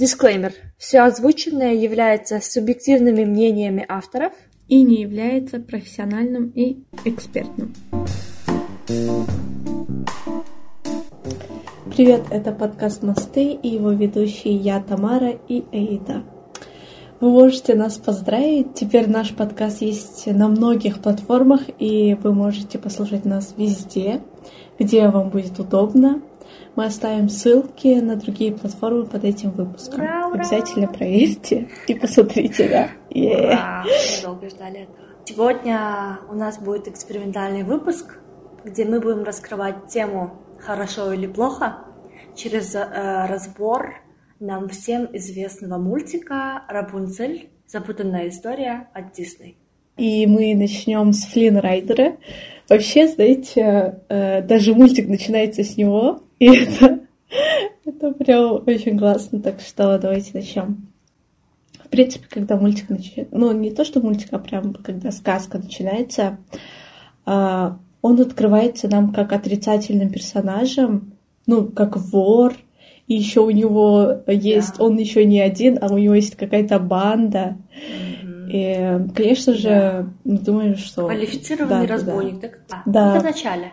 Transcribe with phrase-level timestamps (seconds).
[0.00, 0.54] Дисклеймер.
[0.78, 4.32] Все озвученное является субъективными мнениями авторов
[4.66, 7.74] и не является профессиональным и экспертным.
[11.94, 16.22] Привет, это подкаст «Мосты» и его ведущие я, Тамара и Эйда.
[17.20, 18.72] Вы можете нас поздравить.
[18.72, 24.22] Теперь наш подкаст есть на многих платформах, и вы можете послушать нас везде,
[24.78, 26.22] где вам будет удобно.
[26.76, 30.00] Мы оставим ссылки на другие платформы под этим выпуском.
[30.00, 30.36] Ура, ура!
[30.36, 32.88] Обязательно проверьте и посмотрите, да.
[33.10, 33.46] Yeah.
[33.46, 33.84] Ура!
[33.84, 34.98] Мы долго ждали этого.
[35.24, 38.18] Сегодня у нас будет экспериментальный выпуск,
[38.64, 41.84] где мы будем раскрывать тему «Хорошо или плохо»
[42.34, 43.94] через э, разбор
[44.38, 47.50] нам всем известного мультика «Рапунцель.
[47.66, 49.56] Запутанная история» от Дисней.
[49.96, 52.16] И мы начнем с Флинн Райдера.
[52.68, 57.00] Вообще, знаете, э, даже мультик начинается с него, и это,
[57.84, 59.40] это прям очень классно.
[59.40, 60.88] Так что давайте начнем.
[61.84, 66.38] В принципе, когда мультик начинается, ну не то, что мультик, а прям когда сказка начинается,
[67.24, 71.12] а, он открывается нам как отрицательным персонажем,
[71.46, 72.54] ну, как вор,
[73.06, 74.84] и еще у него есть, да.
[74.84, 77.56] он еще не один, а у него есть какая-то банда.
[78.52, 80.06] И, конечно же, да.
[80.24, 81.06] мы думаем, что...
[81.06, 82.48] Квалифицированный да, разбойник, да.
[82.48, 82.82] так?
[82.86, 83.16] Да.
[83.16, 83.72] Это в начале.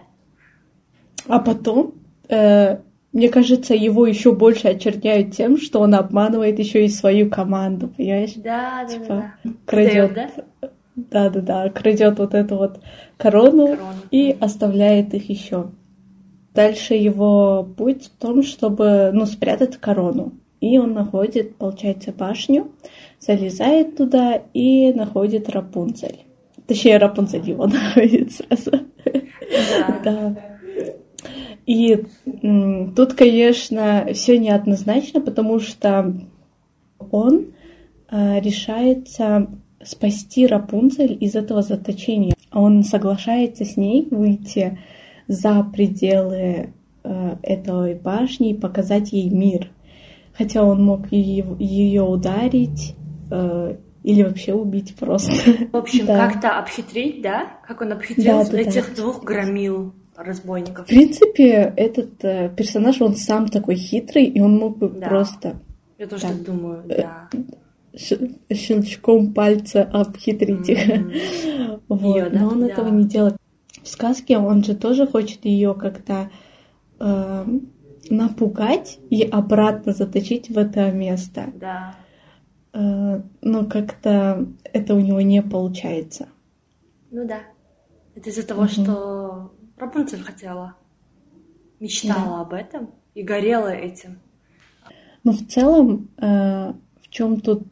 [1.27, 1.93] А потом,
[2.29, 2.77] э,
[3.13, 8.33] мне кажется, его еще больше очерняют тем, что он обманывает еще и свою команду, понимаешь?
[8.35, 9.51] Да, да, типа, да.
[9.65, 10.29] Крадет, да?
[10.95, 12.79] Да, да, да, крадет вот эту вот
[13.17, 13.93] корону, Корону.
[14.11, 15.71] и оставляет их еще.
[16.53, 20.33] Дальше его путь в том, чтобы ну, спрятать корону.
[20.59, 22.71] И он находит, получается, башню,
[23.19, 26.25] залезает туда и находит Рапунцель.
[26.65, 28.71] Точнее, Рапунцель его находит сразу.
[29.03, 30.01] Да.
[30.03, 30.56] Да.
[31.65, 32.05] И
[32.95, 36.13] тут, конечно, все неоднозначно, потому что
[37.11, 37.47] он
[38.09, 39.47] э, решается
[39.83, 42.33] спасти Рапунцель из этого заточения.
[42.51, 44.79] Он соглашается с ней выйти
[45.27, 46.73] за пределы
[47.03, 49.69] э, этой башни и показать ей мир.
[50.37, 52.95] Хотя он мог ее ударить
[53.31, 55.31] э, или вообще убить просто.
[55.71, 56.29] В общем, Да.
[56.29, 57.57] как-то обхитрить, да?
[57.67, 58.57] Как он обхитрил Да, да, да.
[58.57, 60.85] этих двух громил разбойников.
[60.85, 65.07] В принципе, этот э, персонаж, он сам такой хитрый, и он мог бы Да.
[65.07, 65.55] просто
[65.97, 66.29] Я тоже Да.
[66.29, 67.29] так думаю, да.
[67.95, 70.87] щ- щелчком пальца обхитрить их.
[70.87, 71.11] Мгм.
[71.89, 72.01] Вот.
[72.17, 72.39] Её, да?
[72.39, 72.67] Но он Да.
[72.67, 73.37] этого не делает.
[73.81, 76.29] В сказке он же тоже хочет ее как-то
[76.99, 77.45] э,
[78.09, 81.45] напугать и обратно заточить в это место.
[81.55, 81.95] Да.
[82.73, 86.27] Э, но как-то это у него не получается.
[87.11, 87.39] Ну да.
[88.15, 88.69] Это из-за того, Мгм.
[88.69, 90.75] что Рапунцель хотела,
[91.79, 94.19] мечтала об этом и горела этим.
[95.23, 97.67] Но в целом, э, в чем тут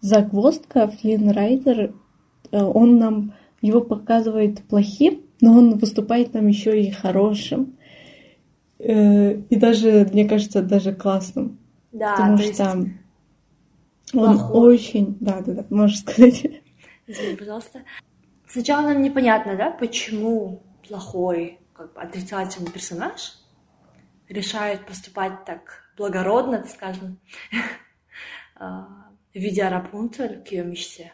[0.00, 1.94] загвоздка, Флинн Райдер,
[2.50, 7.76] э, он нам его показывает плохим, но он выступает нам еще и хорошим.
[8.78, 11.58] Э, и даже, мне кажется, даже классным.
[11.92, 14.74] Да, потому то есть, что он плохой.
[14.74, 15.16] очень...
[15.20, 16.46] Да, да, да, можешь сказать.
[17.06, 17.82] извини, пожалуйста.
[18.48, 23.38] Сначала нам непонятно, да, почему плохой, как бы отрицательный персонаж
[24.28, 27.20] решает поступать так благородно, так скажем,
[28.56, 31.12] а, ведя Рапунцель к ее мечте.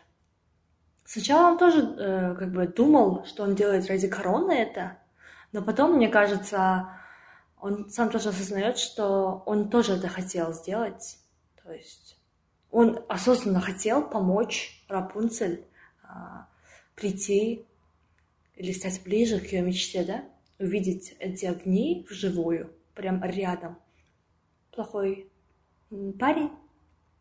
[1.05, 4.99] Сначала он тоже э, как бы думал, что он делает ради короны это,
[5.53, 6.89] но потом, мне кажется,
[7.61, 11.19] он сам тоже осознает, что он тоже это хотел сделать.
[11.63, 12.19] То есть
[12.71, 15.65] он осознанно хотел помочь Рапунцель
[16.03, 16.49] а,
[16.97, 17.67] прийти
[18.57, 20.25] или стать ближе к ее мечте, да?
[20.59, 23.79] Увидеть эти огни вживую, прям рядом.
[24.71, 25.31] Плохой
[26.19, 26.51] парень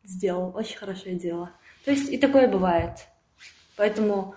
[0.03, 1.51] сделал очень хорошее дело.
[1.83, 3.07] То есть и такое бывает.
[3.75, 4.35] Поэтому,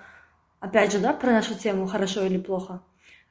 [0.60, 2.82] опять же, да, про нашу тему хорошо или плохо,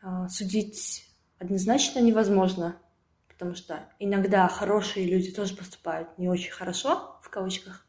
[0.01, 1.05] а, судить
[1.37, 2.79] однозначно невозможно,
[3.27, 7.85] потому что иногда хорошие люди тоже поступают не очень хорошо, в кавычках,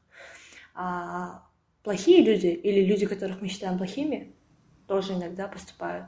[0.74, 1.46] а
[1.82, 4.34] плохие люди или люди, которых мы считаем плохими,
[4.88, 6.06] тоже иногда поступают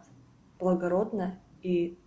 [0.58, 1.98] благородно и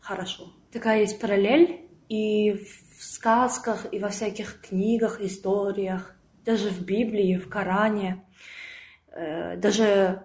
[0.00, 0.52] хорошо.
[0.72, 6.14] Такая есть параллель и в сказках, и во всяких книгах, историях,
[6.44, 8.24] даже в Библии, в Коране.
[9.12, 10.24] Э, Даже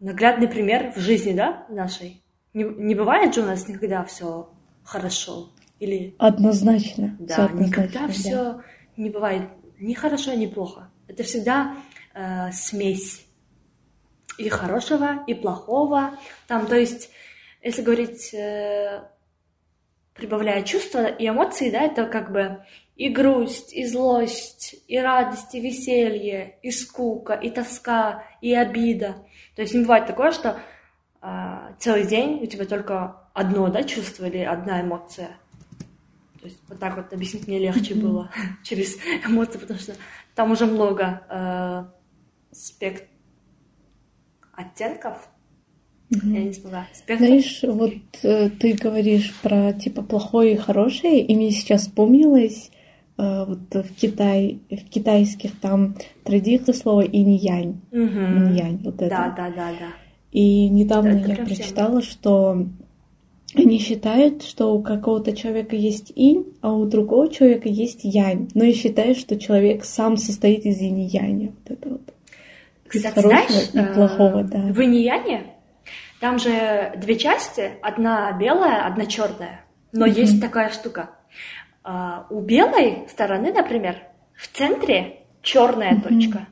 [0.00, 2.22] наглядный пример в жизни, да, нашей.
[2.54, 4.50] Не, не бывает же у нас никогда все
[4.84, 5.50] хорошо.
[5.78, 7.16] Или Однозначно.
[7.18, 8.12] да, однозначно, никогда да.
[8.12, 8.62] все
[8.96, 9.48] не бывает
[9.80, 10.90] ни хорошо, ни плохо.
[11.08, 11.76] Это всегда
[12.14, 13.26] э, смесь
[14.38, 16.18] и хорошего, и плохого.
[16.46, 17.10] Там, то есть,
[17.62, 19.02] если говорить, э,
[20.14, 22.64] прибавляя чувства и эмоции, да, это как бы
[22.96, 29.16] и грусть, и злость, и радость, и веселье, и скука, и тоска, и обида.
[29.56, 30.60] То есть не бывает такое, что
[31.20, 35.36] а, целый день у тебя только одно, да, чувство или одна эмоция.
[36.40, 38.30] То есть вот так вот объяснить мне легче было
[38.64, 39.94] через эмоции, потому что
[40.34, 41.84] там уже много э,
[42.52, 43.08] спект...
[44.52, 45.28] оттенков.
[46.10, 46.32] Mm-hmm.
[46.32, 46.86] Я не смогла.
[46.92, 47.24] Спектр.
[47.24, 52.70] Знаешь, вот э, ты говоришь про типа плохое и хорошее, и мне сейчас вспомнилось
[53.16, 57.80] э, вот в Китай, в китайских там традициях слово инь-янь.
[57.90, 58.36] Mm-hmm.
[58.36, 59.08] Инь-янь, вот это.
[59.08, 59.88] Да, да, да, да.
[60.32, 62.12] И недавно это я прочитала, всем.
[62.12, 62.66] что
[63.54, 68.48] они считают, что у какого-то человека есть инь, а у другого человека есть янь.
[68.54, 71.52] Но я считаю, что человек сам состоит из инь и яня.
[71.52, 72.14] Вот это вот.
[72.92, 74.58] Кстати, знаешь, и плохого, да.
[74.58, 75.52] в инь яне
[76.22, 79.64] там же две части, одна белая, одна черная.
[79.90, 80.20] Но mm-hmm.
[80.20, 81.10] есть такая штука.
[81.82, 83.96] А, у белой стороны, например,
[84.36, 86.02] в центре черная mm-hmm.
[86.02, 86.46] точка,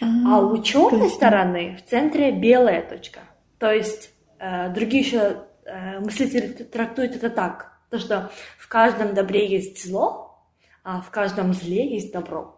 [0.00, 3.20] а, а у черной стороны в центре белая точка.
[3.58, 9.46] То есть э, другие еще э, мыслители трактуют это так, то что в каждом добре
[9.46, 10.42] есть зло,
[10.84, 12.55] а в каждом зле есть добро.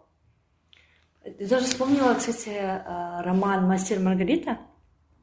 [1.23, 4.57] Даже вспомнила, кстати, э, роман «Мастер Маргарита»,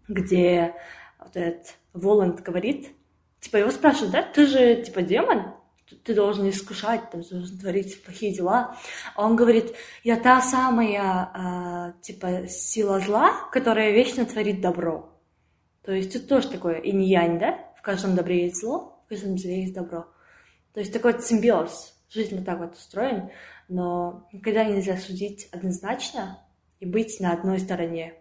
[0.09, 0.75] где
[1.19, 2.91] вот этот Воланд говорит,
[3.41, 5.55] типа его спрашивают, да, ты же типа демон,
[6.05, 8.77] ты должен искушать, там, должен творить плохие дела.
[9.15, 15.13] А он говорит, я та самая, э, типа, сила зла, которая вечно творит добро.
[15.83, 17.67] То есть это тоже такое инь-янь, да?
[17.87, 20.07] каждом добре есть зло, в каждом зле есть добро.
[20.75, 21.96] То есть такой симбиоз.
[22.09, 23.31] Жизнь вот так вот устроен,
[23.69, 26.41] но никогда нельзя судить однозначно
[26.81, 28.15] и быть на одной стороне.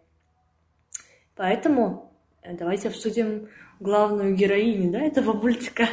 [1.36, 2.12] Поэтому
[2.42, 3.50] э, давайте обсудим
[3.80, 5.88] главную героиню, да, этого мультика.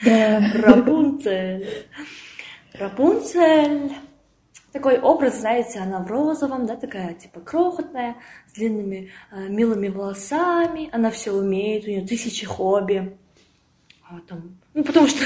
[0.00, 1.86] Рапунцель.
[2.74, 3.92] Рапунцель
[4.76, 10.90] такой образ, знаете, она в розовом, да, такая типа крохотная, с длинными э, милыми волосами,
[10.92, 13.16] она все умеет, у нее тысячи хобби.
[14.08, 15.24] А там, ну, потому что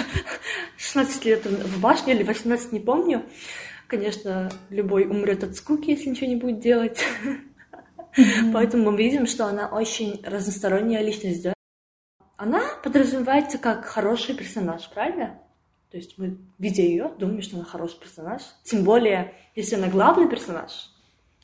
[0.76, 3.24] 16 лет в башне или 18, не помню.
[3.88, 7.04] Конечно, любой умрет от скуки, если ничего не будет делать.
[8.16, 8.52] Mm-hmm.
[8.52, 11.52] Поэтому мы видим, что она очень разносторонняя личность, да?
[12.36, 15.40] Она подразумевается как хороший персонаж, правильно?
[15.90, 18.42] То есть мы, видя ее, думаем, что она хороший персонаж.
[18.62, 20.92] Тем более, если она главный персонаж.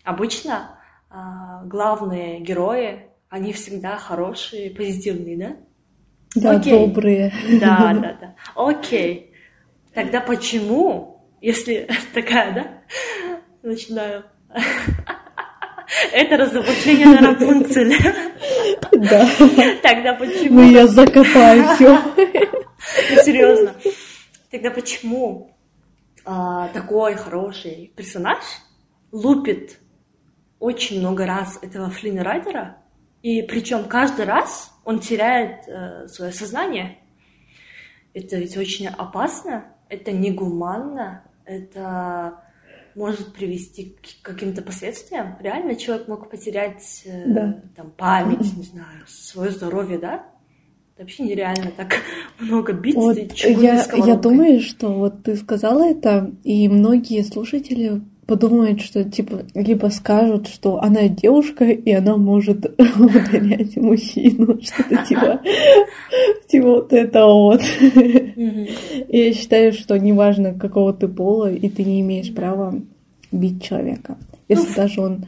[0.05, 0.79] Обычно
[1.11, 5.57] а, главные герои, они всегда хорошие, позитивные, да?
[6.37, 6.73] Да, Окей.
[6.73, 7.33] добрые.
[7.61, 8.35] Да, да, да.
[8.55, 9.33] Окей.
[9.95, 12.67] Тогда почему, если такая, да,
[13.63, 14.25] начинаю...
[16.13, 17.95] Это разоблачение на Рапунцель.
[18.93, 19.29] Да.
[19.83, 20.61] Тогда почему?
[20.61, 21.99] Ну, я закопаю все.
[22.17, 23.75] Ну, серьезно.
[24.51, 25.57] Тогда почему
[26.25, 28.43] а, такой хороший персонаж
[29.13, 29.79] лупит
[30.59, 32.79] очень много раз этого Флина Райдера,
[33.23, 36.99] и причем каждый раз он теряет э, свое сознание.
[38.15, 42.41] Это ведь очень опасно, это негуманно, это
[42.95, 45.37] может привести к каким-то последствиям.
[45.41, 47.63] Реально человек мог потерять э, да.
[47.75, 50.25] там, память, не знаю, свое здоровье, да?
[50.95, 51.97] Это вообще нереально так
[52.39, 58.81] много бить вот я, я думаю, что вот ты сказала это, и многие слушатели подумают,
[58.81, 62.67] что типа либо скажут, что она девушка, и она может
[62.99, 65.41] удалять мужчину, что-то типа,
[66.49, 67.63] типа вот это вот.
[69.09, 72.75] Я считаю, что неважно, какого ты пола, и ты не имеешь права
[73.31, 74.19] бить человека.
[74.49, 75.27] Если ну, даже он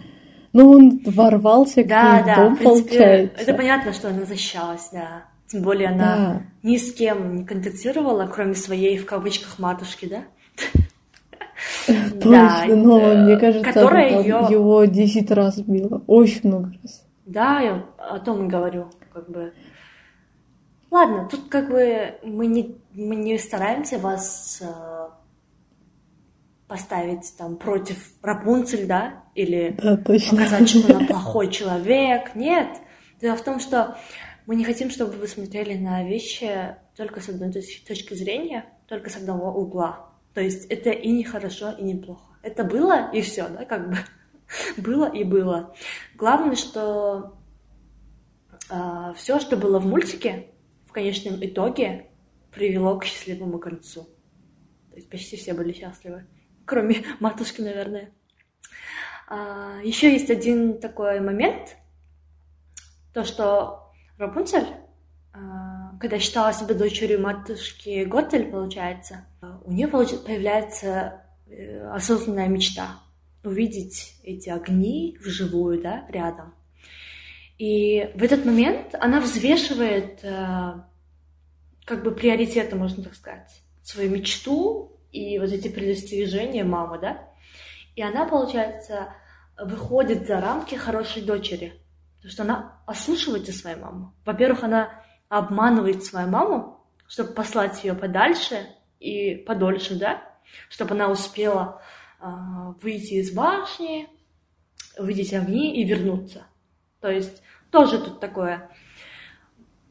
[0.52, 3.42] ну, он ворвался к да, ней да, дом, принципе, получается.
[3.42, 5.24] Это понятно, что она защищалась, да.
[5.46, 6.42] Тем более она да.
[6.62, 10.24] ни с кем не контактировала, кроме своей, в кавычках, матушки, да?
[12.20, 16.02] Точно, но мне кажется, которая его 10 раз била.
[16.06, 17.04] Очень много раз.
[17.26, 19.52] Да, я о том и говорю, как бы.
[20.90, 25.08] Ладно, тут как бы мы не, мы не стараемся вас э,
[26.66, 32.34] поставить там против Рапунцель, да, или да, показать, что она плохой человек.
[32.34, 32.68] Нет.
[33.20, 33.98] Дело в том, что
[34.46, 39.16] мы не хотим, чтобы вы смотрели на вещи только с одной точки зрения, только с
[39.16, 40.07] одного угла.
[40.38, 42.22] То есть это и не хорошо, и не плохо.
[42.42, 43.96] Это было, и все, да, как бы.
[44.80, 45.74] было и было.
[46.14, 47.36] Главное, что
[48.52, 50.52] э, а, все, что было в мультике,
[50.86, 52.06] в конечном итоге
[52.52, 54.04] привело к счастливому концу.
[54.90, 56.24] То есть почти все были счастливы.
[56.64, 58.12] Кроме матушки, наверное.
[59.26, 61.76] А, еще есть один такой момент,
[63.12, 64.68] то, что Рапунцель,
[65.32, 69.26] а, когда считала себя дочерью матушки Готель, получается,
[69.64, 73.00] у нее появляется э, осознанная мечта
[73.44, 76.54] увидеть эти огни вживую, да, рядом.
[77.56, 80.74] И в этот момент она взвешивает э,
[81.84, 87.28] как бы приоритеты, можно так сказать, свою мечту и вот эти предостережения мамы, да.
[87.96, 89.14] И она, получается,
[89.60, 91.80] выходит за рамки хорошей дочери.
[92.16, 94.14] Потому что она ослушивается свою маму.
[94.24, 98.66] Во-первых, она обманывает свою маму, чтобы послать ее подальше
[99.00, 100.22] и подольше, да,
[100.68, 101.82] чтобы она успела
[102.20, 102.26] э,
[102.82, 104.08] выйти из башни,
[104.98, 106.46] увидеть огни и вернуться.
[107.00, 108.70] То есть тоже тут такое,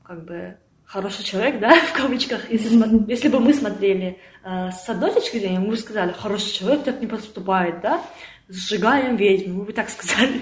[0.04, 5.14] как бы, хороший человек, да, в кавычках, если, если бы мы смотрели э, с одной
[5.14, 8.02] точки зрения, мы бы сказали, хороший человек так не поступает, да,
[8.48, 10.42] сжигаем ведьму, мы бы так сказали.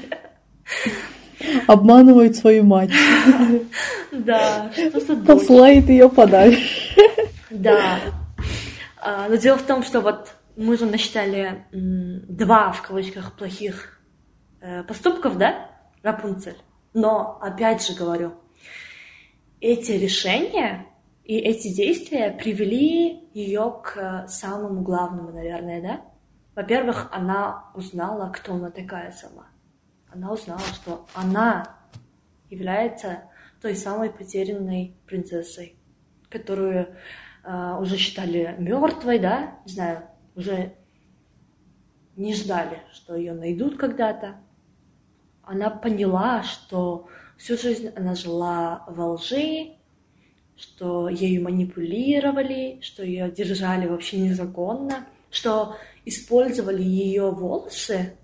[1.67, 2.91] Обманывает свою мать.
[4.11, 6.95] Да, что Посылает ее подальше.
[7.49, 7.99] Да.
[9.01, 13.99] А, но дело в том, что вот мы же насчитали два, в кавычках, плохих
[14.61, 15.69] э, поступков, да,
[16.01, 16.57] Рапунцель.
[16.93, 18.33] Но, опять же говорю,
[19.59, 20.85] эти решения
[21.25, 26.01] и эти действия привели ее к самому главному, наверное, да?
[26.55, 29.47] Во-первых, она узнала, кто она такая сама.
[30.15, 31.75] Она узнала, что она
[32.49, 33.23] является
[33.61, 35.75] той самой потерянной принцессой,
[36.29, 36.95] которую
[37.43, 40.73] э, уже считали мертвой, да, не знаю, уже
[42.15, 44.37] не ждали, что ее найдут когда-то.
[45.43, 49.73] Она поняла, что всю жизнь она жила во лжи,
[50.55, 58.15] что ею манипулировали, что ее держали вообще незаконно, что использовали ее волосы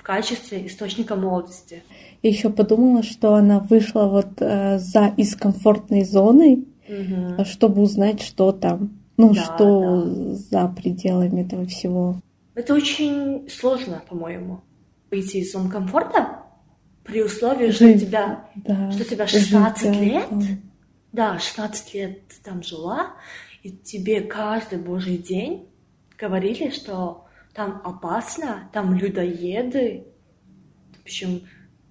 [0.00, 1.82] в качестве источника молодости.
[2.22, 7.44] Я еще подумала, что она вышла вот э, за из комфортной зоны, угу.
[7.44, 10.34] чтобы узнать, что там, ну да, что да.
[10.34, 12.16] за пределами этого всего.
[12.54, 14.62] Это очень сложно, по-моему,
[15.10, 16.44] выйти из зоны комфорта
[17.04, 20.28] при условии, что тебя, да, что тебя 16 жить, лет,
[21.12, 21.34] да.
[21.34, 23.08] да, 16 лет ты там жила,
[23.62, 25.68] и тебе каждый божий день
[26.18, 30.04] говорили, что там опасно, там людоеды.
[30.98, 31.42] В общем,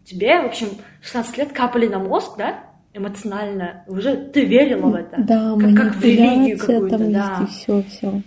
[0.05, 0.69] тебе, в общем,
[1.01, 5.17] 16 лет капали на мозг, да, эмоционально, уже ты верила в это.
[5.19, 7.45] Да, как, как в религию какую-то, да.
[7.47, 8.21] Все, все.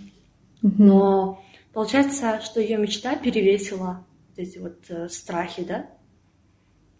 [0.61, 4.05] Но получается, что ее мечта перевесила
[4.37, 5.87] эти вот э, страхи, да?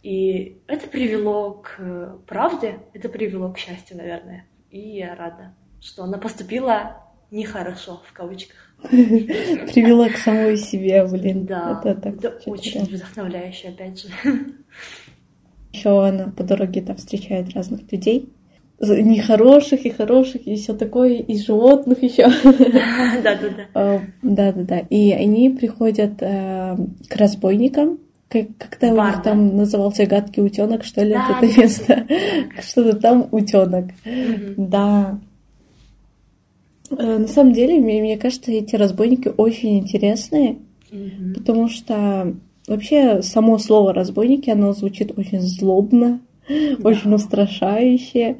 [0.01, 4.45] И это привело к э, правде, это привело к счастью, наверное.
[4.69, 8.62] И я рада, что она поступила нехорошо, в кавычках.
[8.91, 11.45] Привела к самой себе, блин.
[11.45, 14.07] Да, это, так, это очень вдохновляюще, опять же.
[15.71, 18.29] Еще она по дороге там встречает разных людей.
[18.79, 22.27] Нехороших и хороших, и все такое, и животных еще.
[23.23, 24.01] Да, да, да.
[24.21, 24.79] Да, да, да.
[24.89, 26.75] И они приходят э,
[27.07, 27.99] к разбойникам,
[28.33, 32.05] как, как-то у них там назывался гадкий утенок, что ли, да, это место.
[32.61, 33.85] Что-то там утенок.
[34.57, 35.19] Да.
[36.97, 40.57] Э, на самом деле, мне, мне кажется, эти разбойники очень интересные,
[40.91, 41.33] mm-hmm.
[41.35, 42.35] потому что
[42.67, 46.55] вообще само слово разбойники, оно звучит очень злобно, да.
[46.83, 48.37] очень устрашающе.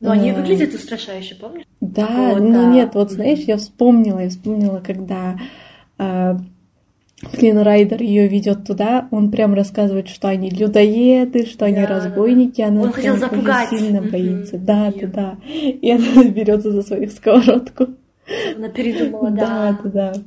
[0.00, 1.64] Но они а, выглядят устрашающе, помнишь?
[1.80, 2.70] Да, вот, ну да.
[2.70, 5.38] нет, вот знаешь, я вспомнила, я вспомнила, когда
[7.22, 12.60] Флинн Райдер ее ведет туда, он прям рассказывает, что они людоеды, что они да, разбойники,
[12.60, 13.70] она он хотел запугать.
[13.70, 14.58] сильно боится.
[14.58, 15.38] Да, да, да.
[15.50, 17.88] И она берется за свою сковородку.
[18.56, 19.78] Она передумала, да.
[19.82, 20.22] Да, да, да.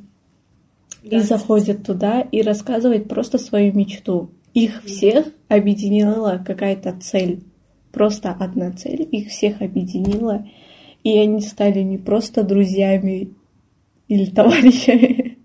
[1.18, 4.32] И заходит туда и рассказывает просто свою мечту.
[4.54, 7.44] Их всех объединила какая-то цель.
[7.92, 10.48] Просто одна цель их всех объединила.
[11.04, 13.30] И они стали не просто друзьями
[14.08, 15.39] или товарищами,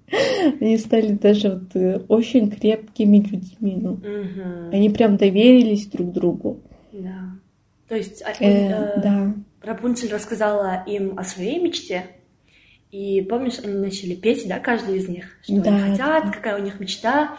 [0.61, 3.79] они стали даже вот э, очень крепкими людьми.
[3.81, 3.93] Ну.
[3.93, 4.71] Угу.
[4.73, 6.61] Они прям доверились друг другу.
[6.93, 7.33] Да.
[7.89, 9.35] То есть а, э, э, да.
[9.63, 12.05] Рапунцель рассказала им о своей мечте,
[12.91, 16.31] и помнишь, они начали петь, да, каждый из них, что да, они хотят, да.
[16.31, 17.37] какая у них мечта,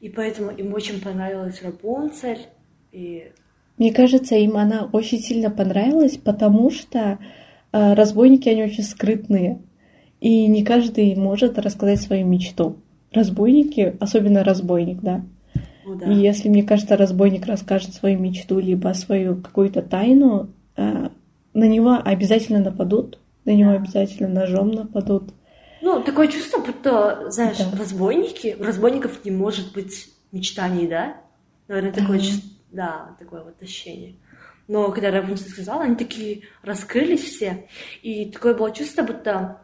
[0.00, 2.46] и поэтому им очень понравилась Рапунцель.
[2.92, 3.32] И...
[3.78, 7.18] Мне кажется, им она очень сильно понравилась, потому что
[7.72, 9.60] э, разбойники, они очень скрытные.
[10.22, 12.76] И не каждый может рассказать свою мечту.
[13.10, 15.24] Разбойники, особенно разбойник, да.
[15.84, 16.06] О, да.
[16.06, 21.08] И если, мне кажется, разбойник расскажет свою мечту, либо свою какую-то тайну, э,
[21.54, 25.34] на него обязательно нападут, на него обязательно ножом нападут.
[25.80, 27.76] Ну, такое чувство, будто, знаешь, да.
[27.76, 31.16] разбойники, у разбойников не может быть мечтаний, да?
[31.66, 32.20] Наверное, такое,
[32.70, 33.08] да.
[33.08, 34.14] да, такое вот ощущение.
[34.68, 37.66] Но когда Рапунцель сказала, они такие раскрылись все.
[38.02, 39.58] И такое было чувство, будто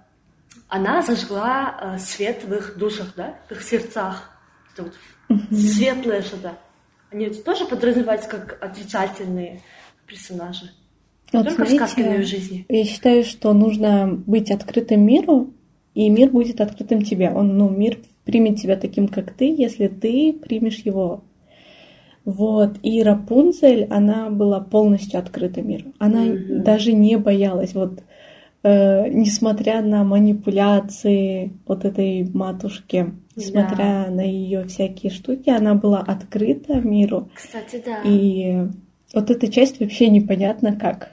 [0.68, 4.30] она зажгла э, свет в их душах, да, в их сердцах.
[4.76, 4.94] Вот
[5.50, 6.58] светлое что-то.
[7.10, 9.62] Они тоже подразумеваются как отрицательные
[10.06, 10.70] персонажи.
[11.32, 12.64] Вот Только в сказке, но и в жизни.
[12.68, 15.52] Я считаю, что нужно быть открытым миру,
[15.94, 17.30] и мир будет открытым тебе.
[17.30, 21.24] Он, ну, мир примет тебя таким, как ты, если ты примешь его.
[22.24, 22.76] Вот.
[22.82, 25.92] И Рапунцель, она была полностью открыта миру.
[25.98, 26.62] Она Мгм.
[26.62, 27.74] даже не боялась.
[27.74, 28.00] Вот
[28.62, 36.74] э, несмотря на манипуляции вот этой матушки, несмотря на ее всякие штуки, она была открыта
[36.74, 37.30] миру.
[37.34, 38.00] Кстати, да.
[38.04, 38.66] И
[39.14, 41.10] вот эта часть вообще непонятно как.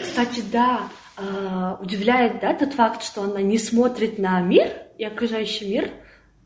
[0.00, 0.88] Кстати, да,
[1.18, 5.90] э, удивляет, да, тот факт, что она не смотрит на мир и окружающий мир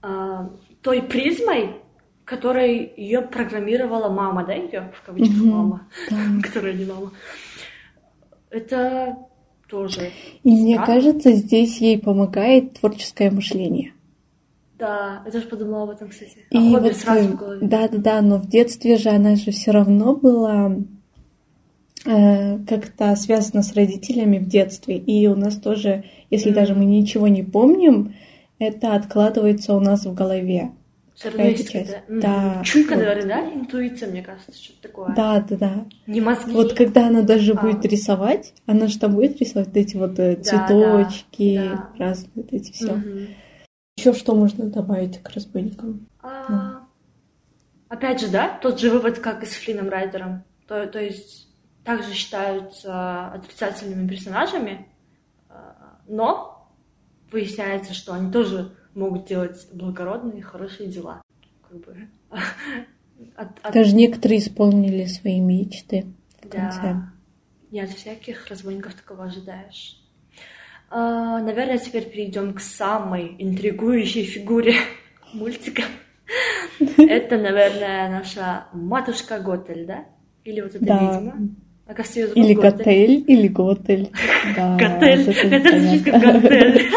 [0.02, 0.48] э,
[0.82, 1.76] той призмой,
[2.24, 6.16] которой ее программировала мама, да, ее в кавычках мама, Да.
[6.42, 7.10] которая не мама.
[8.50, 9.16] Это
[9.70, 10.10] тоже,
[10.42, 10.86] И мне Странно.
[10.94, 13.92] кажется, здесь ей помогает творческое мышление.
[14.78, 16.38] да, я тоже подумала об этом, кстати.
[16.52, 17.66] А И вот, сразу в э, голове.
[17.66, 20.76] да, да, да, но в детстве же она же все равно была
[22.06, 24.96] э, как-то связана с родителями в детстве.
[24.98, 26.54] И у нас тоже, если Мгм.
[26.54, 28.14] даже мы ничего не помним,
[28.58, 30.70] это откладывается у нас в голове.
[31.20, 31.96] Всё равно есть часть.
[32.08, 32.98] Да, Чуйка, вот.
[33.00, 33.52] наверное, да?
[33.52, 35.14] Интуиция, мне кажется, что-то такое.
[35.14, 35.86] Да, да, да.
[36.06, 36.50] Не мозги.
[36.50, 37.60] Вот когда она даже А.
[37.60, 41.90] будет рисовать, она же там будет рисовать вот эти вот э, Да, цветочки, да.
[41.98, 42.94] разные вот эти все.
[42.94, 43.26] Мгм.
[43.98, 46.06] Еще что можно добавить к разбойникам?
[46.22, 46.86] А,
[47.88, 50.44] Опять же, да, тот же вывод, как и с Флином Райдером.
[50.66, 51.48] То, то есть
[51.84, 54.86] также считаются отрицательными персонажами,
[55.50, 56.72] а, но
[57.30, 61.22] выясняется, что они тоже могут делать благородные, хорошие дела.
[61.68, 62.08] Как бы.
[63.36, 66.06] От- от- Даже некоторые исполнили свои мечты
[66.42, 66.80] в конце.
[66.82, 67.12] да.
[67.70, 69.96] Не от всяких разбойников такого ожидаешь.
[70.88, 74.74] А, наверное, теперь перейдем к самой интригующей фигуре
[75.32, 75.82] мультика.
[76.96, 80.06] Это, наверное, наша матушка Готель, да?
[80.44, 81.12] Или вот эта Да.
[81.20, 81.48] ведьма?
[81.90, 82.02] А?
[82.34, 83.24] Или Готель.
[83.26, 84.12] Или Готель.
[84.56, 85.28] Да, Готель.
[85.30, 86.22] это звучит как.
[86.22, 86.90] Готель.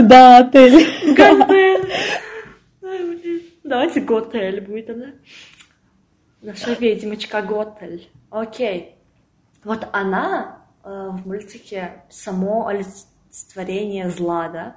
[0.00, 1.14] Да, отель.
[1.14, 1.80] Готель.
[3.62, 5.06] Давайте Готель будет она.
[6.42, 8.08] Наша ведьмочка Готель.
[8.30, 8.96] Окей.
[9.62, 14.76] Вот она э, в мультике само олицетворение зла, да?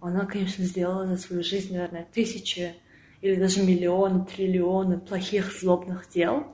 [0.00, 2.74] Она, конечно, сделала за свою жизнь, наверное, тысячи
[3.20, 6.46] или даже миллионы, триллионы плохих злобных дел.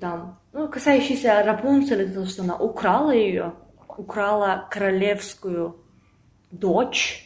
[0.00, 3.54] Там, ну, касающиеся Рапунцель, это то, что она украла ее,
[3.96, 5.82] украла королевскую
[6.50, 7.24] дочь,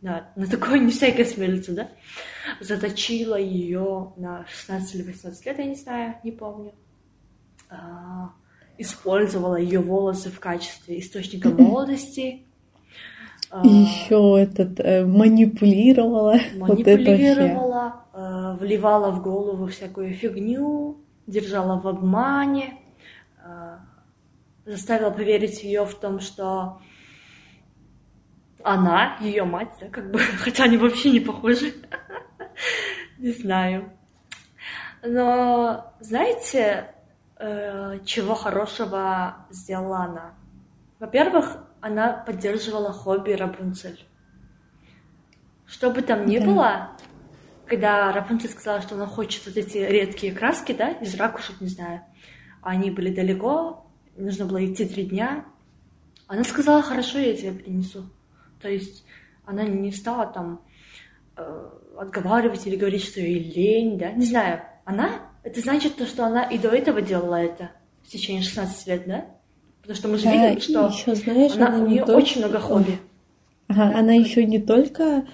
[0.00, 1.88] да, на такое не всякий осмелится, да?
[2.60, 6.72] Заточила ее на 16 или 18 лет, я не знаю, не помню.
[7.70, 8.30] А,
[8.78, 12.46] использовала ее волосы в качестве источника молодости.
[13.50, 16.38] А, еще этот э, манипулировала.
[16.56, 22.78] Вот это манипулировала, э, вливала в голову всякую фигню, держала в обмане,
[23.44, 23.78] э,
[24.66, 26.80] заставила поверить ее в том, что
[28.62, 31.74] она, ее мать, да, как бы, хотя они вообще не похожи.
[33.18, 33.92] Не знаю.
[35.02, 36.94] Но знаете,
[37.38, 40.34] э, чего хорошего сделала она?
[40.98, 44.06] Во-первых, она поддерживала хобби Рапунцель.
[45.66, 46.46] Что бы там ни Да.
[46.46, 46.93] было,
[47.66, 52.02] когда Рапунцель сказала, что она хочет вот эти редкие краски, да, из ракушек, не знаю,
[52.62, 55.44] они были далеко, нужно было идти три дня,
[56.26, 58.04] она сказала, хорошо, я тебе принесу.
[58.60, 59.04] То есть
[59.44, 60.62] она не стала там
[61.36, 64.62] э, отговаривать или говорить, что ей лень, да, не знаю.
[64.84, 67.72] Она, это значит то, что она и до этого делала это
[68.02, 69.26] в течение 16 лет, да?
[69.82, 72.18] Потому что мы же Да, видим, что еще, знаешь, она, она у не нее только-
[72.18, 72.98] очень много хобби.
[73.68, 75.26] Ага, она еще не только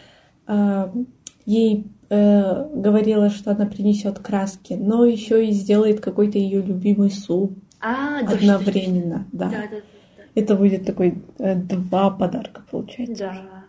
[0.46, 0.92] а,
[1.46, 7.58] ей э, говорила, что она принесет краски, но еще и сделает какой-то ее любимый суп
[7.80, 9.26] А, одновременно.
[9.32, 9.48] Да.
[9.48, 10.22] Да, да, да.
[10.34, 13.24] Это будет такой э, два подарка, получается.
[13.24, 13.64] Да.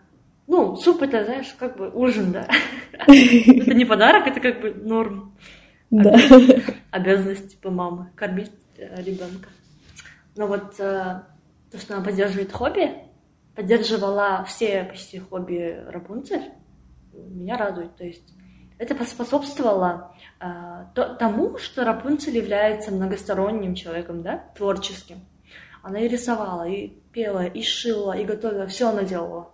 [0.48, 2.46] Ну, суп это, знаешь, как бы ужин, да.
[3.06, 5.34] Это не подарок, это как бы норм.
[5.90, 6.14] Да.
[6.90, 9.48] Обязанность типа мамы кормить ребенка.
[10.36, 11.22] Но вот э,
[11.70, 12.90] то, что она поддерживает хобби,
[13.54, 16.52] поддерживала все почти хобби Рапунцель,
[17.12, 17.96] меня радует.
[17.96, 18.34] То есть
[18.78, 20.46] это поспособствовало э,
[20.94, 25.20] то- тому, что Рапунцель является многосторонним человеком, да, творческим.
[25.82, 29.50] Она и рисовала, и пела, и шила, и готовила, все она делала.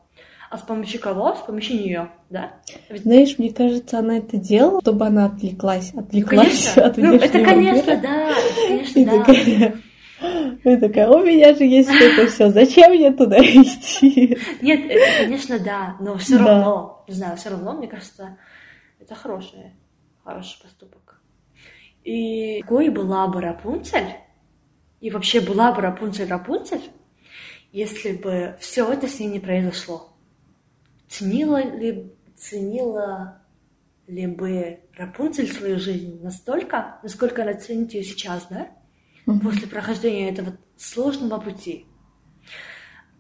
[0.51, 1.35] а с помощью кого?
[1.35, 2.53] С помощью нее, да?
[2.89, 3.03] Ведь...
[3.03, 6.85] Знаешь, мне кажется, она это делала, чтобы она отвлеклась, отвлеклась конечно.
[6.85, 8.01] от ну, это, конечно, мира.
[8.01, 8.35] да,
[8.67, 9.19] конечно, да.
[9.25, 9.75] такая,
[10.21, 14.37] и такая, у меня же есть это все, зачем мне туда идти?
[14.61, 16.45] Нет, это, конечно, да, но все Да.
[16.45, 18.37] равно, не знаю, все равно, мне кажется,
[18.99, 19.73] это хороший,
[20.25, 21.21] хороший поступок.
[22.05, 24.15] И какой была бы Рапунцель,
[25.01, 26.83] и вообще была бы Рапунцель Рапунцель,
[27.71, 30.17] если бы все это с ней не произошло?
[31.09, 33.43] Ценила ли, ценила
[34.07, 38.69] ли бы Рапунцель свою жизнь настолько, насколько она ценит ее сейчас, да?
[39.43, 41.85] После прохождения этого сложного пути.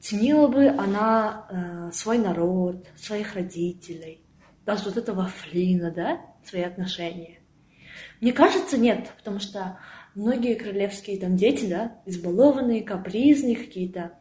[0.01, 4.23] Ценила бы она э, свой народ, своих родителей,
[4.65, 7.41] даже вот этого Флина, да, свои отношения.
[8.23, 9.79] Мне кажется, нет, потому что
[10.15, 14.13] многие королевские там дети, да, избалованные, капризные какие-то,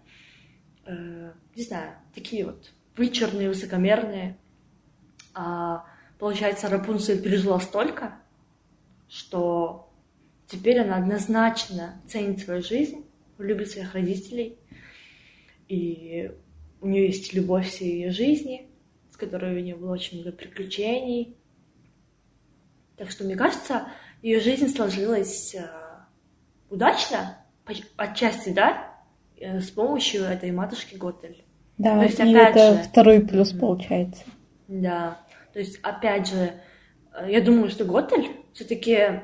[0.86, 4.38] э, не знаю, такие вот вычурные, высокомерные.
[5.34, 5.86] А
[6.20, 8.16] получается, Рапунцель пережила столько,
[9.08, 9.87] что
[10.48, 13.06] теперь она однозначно ценит свою жизнь,
[13.38, 14.58] любит своих родителей,
[15.68, 16.32] и
[16.82, 18.70] у нее есть любовь всей ее жизни,
[19.12, 21.36] с которой у нее было очень много приключений.
[22.96, 23.88] Так что, мне кажется,
[24.22, 25.68] ее жизнь сложилась э,
[26.70, 27.38] удачно,
[27.98, 28.96] отчасти, да,
[29.38, 31.44] э, с помощью этой матушки Готель.
[31.78, 34.24] Да, То есть, и опять это же- второй плюс получается.
[34.68, 35.22] Да,
[35.54, 36.54] то есть, опять же,
[37.14, 39.22] э, я думаю, что Готель все-таки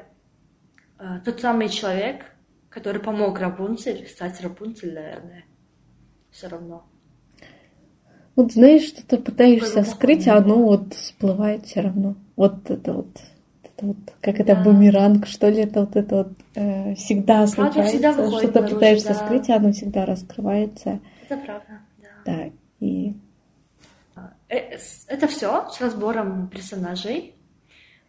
[1.26, 2.26] тот самый человек,
[2.70, 5.46] который помог Рапунцель стать Рапунцель, наверное,
[6.32, 6.86] все равно.
[8.36, 12.16] Вот знаешь, что ты пытаешься Какой скрыть, а оно вот всплывает все равно.
[12.36, 13.10] Вот это вот,
[13.64, 14.64] это вот, как это Да.
[14.64, 17.84] бумеранг, что ли, это вот это вот э, всегда Правда случается.
[17.92, 19.14] всегда выходит Что-то наружу, пытаешься да.
[19.16, 21.00] скрыть, а оно всегда раскрывается.
[21.30, 22.10] Это правда, да.
[22.26, 23.14] Да, и
[24.50, 27.36] Э, с- Это все с разбором персонажей.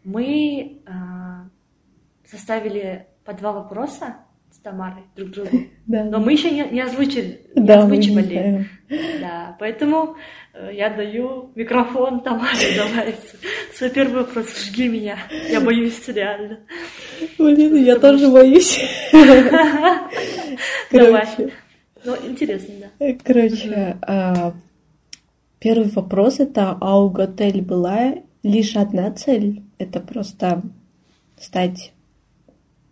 [0.04, 0.90] Мы э,
[2.30, 4.16] составили по два вопроса
[4.50, 5.50] с Тамарой друг другу,
[5.86, 8.68] да, но мы еще не, не озвучили, не да, мы не озвучивали.
[9.20, 10.16] Да, поэтому
[10.52, 13.14] э, я даю микрофон Тамаре, давай.
[13.74, 15.18] Свой первый вопрос, жги меня.
[15.50, 16.60] Я боюсь реально.
[17.38, 18.80] Блин, я Потому тоже боюсь.
[20.92, 21.26] Давай.
[22.04, 23.06] Ну, интересно, да.
[23.06, 24.52] э, короче, а,
[25.58, 29.62] первый вопрос это, а у Готель была лишь одна цель?
[29.78, 30.62] Это просто
[31.40, 31.92] стать,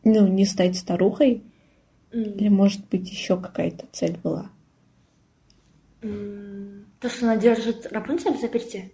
[0.05, 1.43] ну, не стать старухой?
[2.13, 4.51] М, Или, может быть, еще какая-то цель была?
[6.03, 8.93] м, То, что она держит Рапунцель в заперти?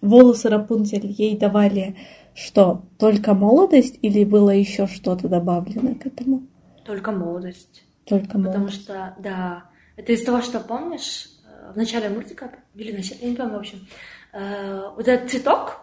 [0.00, 1.96] Волосы Рапунцель ей давали
[2.34, 2.82] что?
[2.98, 6.42] Только молодость или было еще что-то добавлено к этому?
[6.84, 7.84] Только молодость.
[8.04, 8.82] Только Потому молодость.
[8.82, 9.64] что, да,
[9.96, 13.58] это из того, что помнишь, э, в начале мультика, или начале, я не помню, в
[13.58, 13.86] общем,
[14.32, 15.80] э, вот этот цветок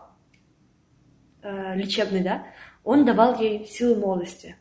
[1.41, 2.43] э, лечебный, да,
[2.83, 4.55] он давал ей силы молодости.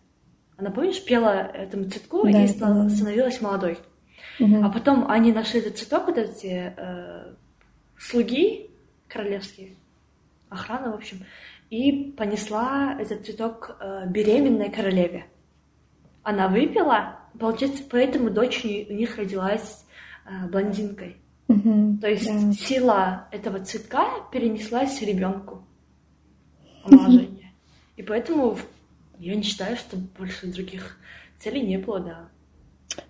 [0.57, 3.78] Она, помнишь, пела этому цветку Да, и стала- становилась молодой.
[4.40, 4.64] Мгм.
[4.64, 7.33] А потом они нашли этот цветок, вот эти э,
[7.98, 8.70] слуги
[9.09, 9.76] королевские,
[10.48, 11.24] охрана, в общем,
[11.70, 15.26] и понесла этот цветок э, беременной королеве.
[16.22, 19.85] Она выпила, получается, поэтому дочь у них- родилась
[20.26, 21.16] э, блондинкой.
[21.48, 21.98] Мгм.
[21.98, 22.52] То есть Да.
[22.52, 25.62] сила этого цветка перенеслась ребенку
[26.85, 27.28] омоложения.
[27.98, 28.56] И поэтому
[29.18, 30.98] я не считаю, что больше других
[31.37, 32.28] целей не было, да.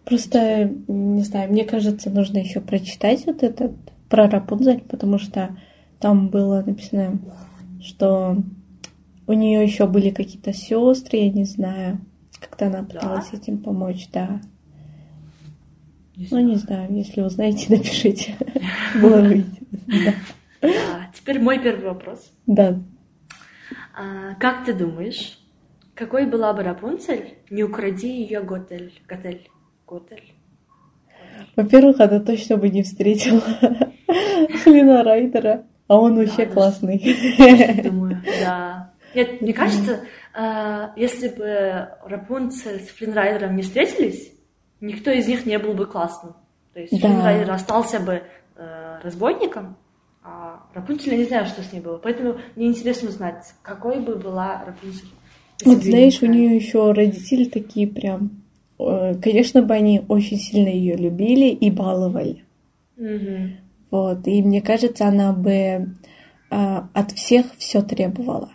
[0.07, 3.73] Просто, не знаю, мне кажется, нужно еще прочитать вот этот
[4.09, 5.55] про Рапунцель, потому что
[6.01, 7.19] там было написано,
[7.83, 8.39] что
[9.27, 12.01] у нее еще были какие-то сестры, я не знаю,
[12.41, 14.41] как-то она пыталась этим помочь, да.
[16.17, 18.37] Не Ну, не знаю, если вы знаете, напишите.
[19.03, 19.23] Было
[19.87, 20.15] да.
[20.63, 22.33] А, теперь мой первый вопрос.
[22.47, 22.81] Да.
[23.99, 25.41] А, как ты думаешь,
[25.95, 28.93] какой была бы Рапунцель, не укради ее Готель?
[29.09, 29.51] Готель?
[29.89, 30.35] Готель?
[31.57, 33.41] Во-первых, она точно бы не встретила
[34.63, 37.83] Флина Райдера, а он вообще Да, классный.
[37.83, 38.93] Думаю, да.
[39.17, 44.33] Нет, мне кажется, а, если бы Рапунцель с Флинрайдером не встретились,
[44.81, 46.35] никто из них не был бы классным.
[46.73, 47.09] То есть Да.
[47.09, 48.23] Флинрайдер остался бы
[48.55, 49.77] э, разбойником,
[50.29, 51.97] а Рапунцель, я не знаю, что с ней было.
[51.97, 55.09] Поэтому мне интересно узнать, какой бы была Рапунцель.
[55.65, 58.43] Вот знаешь, у не нее еще родители такие прям.
[58.79, 62.45] э, Конечно бы они очень сильно ее любили и баловали.
[62.97, 63.57] Мгм.
[63.91, 64.27] Вот.
[64.27, 65.95] И мне кажется, она бы
[66.51, 68.51] а, от всех все требовала.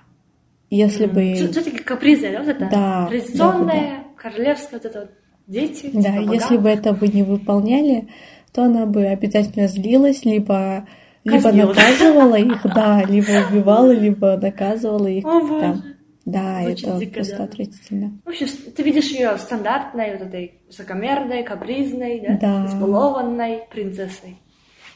[0.69, 1.33] Если бы.
[1.33, 5.11] Все-таки капризная, да, вот это Да, традиционная, королевская, вот это вот
[5.47, 5.89] дети.
[5.93, 8.07] Да, типа если бы это бы не выполняли,
[8.51, 10.87] то она бы обязательно злилась, либо
[11.23, 15.25] либо наказывала их, да, либо убивала, либо наказывала их.
[15.25, 15.77] О, да.
[16.25, 17.43] Да, Звучит это дико, просто да.
[17.43, 18.21] отвратительно.
[18.23, 22.37] В общем, ты видишь ее стандартной, вот этой высокомерной, капризной, да?
[22.39, 22.65] Да.
[22.65, 24.37] избалованной принцессой,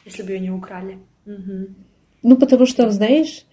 [0.06, 0.98] если бы ее не украли.
[1.26, 1.76] Мгм.
[2.22, 3.44] Ну, потому что, знаешь,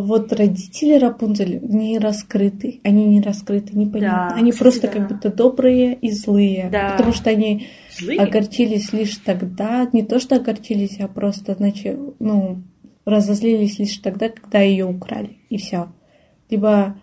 [0.00, 2.80] вот родители Рапунцель не раскрыты.
[2.82, 4.30] Они не раскрыты, непонятно.
[4.30, 4.92] Да, они кстати, просто да.
[4.92, 6.68] как будто добрые и злые.
[6.70, 6.90] Да.
[6.90, 8.20] Потому что они Злые?
[8.20, 12.64] огорчились лишь тогда, не то что огорчились, а просто, значит, ну,
[13.04, 15.38] разозлились лишь тогда, когда ее украли.
[15.48, 15.92] И все.
[16.50, 16.96] Либо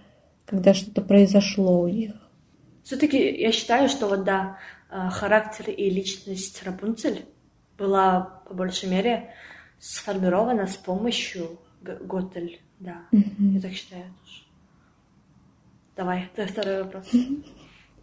[0.45, 2.11] когда что-то произошло у них.
[2.83, 4.57] Все-таки я считаю, что вот да,
[4.89, 7.23] э, характер и личность Рапунцель
[7.77, 9.33] была по большей мере
[9.79, 12.59] сформирована с помощью Готель.
[12.81, 13.55] Да, Мгм.
[13.55, 14.41] я так считаю тоже.
[15.95, 17.11] Давай, твой второй вопрос.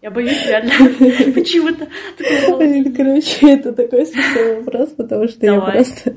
[0.01, 0.71] Я боюсь реально
[1.35, 1.89] почему-то.
[2.97, 6.15] короче, это такой смешной вопрос, потому что я просто...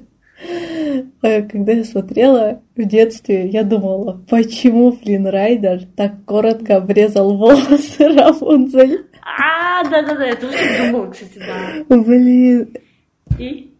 [1.24, 8.08] э, Когда я смотрела в детстве, я думала, почему Флинн Райдер так коротко обрезал волосы
[8.16, 9.08] Рапунцель?
[9.24, 10.54] А, да-да-да, я тоже
[10.86, 11.96] думала, кстати, да.
[11.98, 12.76] Блин,
[13.40, 13.71] И?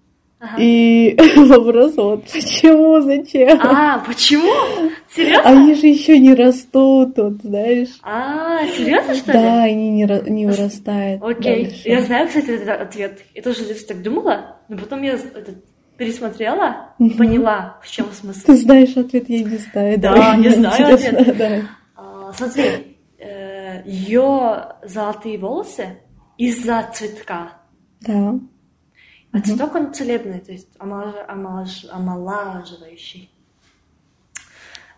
[0.44, 0.56] Ага.
[0.60, 3.60] и вопрос вот, почему, зачем?
[3.62, 4.52] А, почему?
[5.16, 5.44] Серьезно?
[5.48, 7.90] Они же еще не растут, вот, знаешь.
[8.02, 9.38] А, серьезно, что ли?
[9.38, 11.22] Да, они не, не вырастают.
[11.22, 11.66] Окей.
[11.66, 11.82] дальше.
[11.90, 13.22] Я знаю, кстати, этот ответ.
[13.36, 15.64] Я тоже детстве так думала, но потом я этот,
[15.96, 17.18] пересмотрела и Мгм.
[17.18, 18.48] поняла, в чем смысл.
[18.48, 20.00] Ты знаешь ответ, я не знаю.
[20.00, 21.66] Да, не знаю интересно, ответ.
[21.96, 22.98] А, смотри,
[23.86, 26.00] ее золотые волосы
[26.38, 27.54] из-за цветка.
[28.02, 28.40] Да.
[29.34, 33.32] А цветок он целебный, то есть омолаж- омолаж- омолаживающий.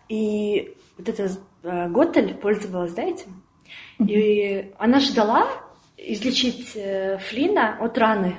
[0.08, 1.30] И вот эта
[1.62, 3.42] э, Готель пользовалась, да, этим?
[3.98, 5.46] И она ждала
[5.96, 8.36] излечить э, Флина от раны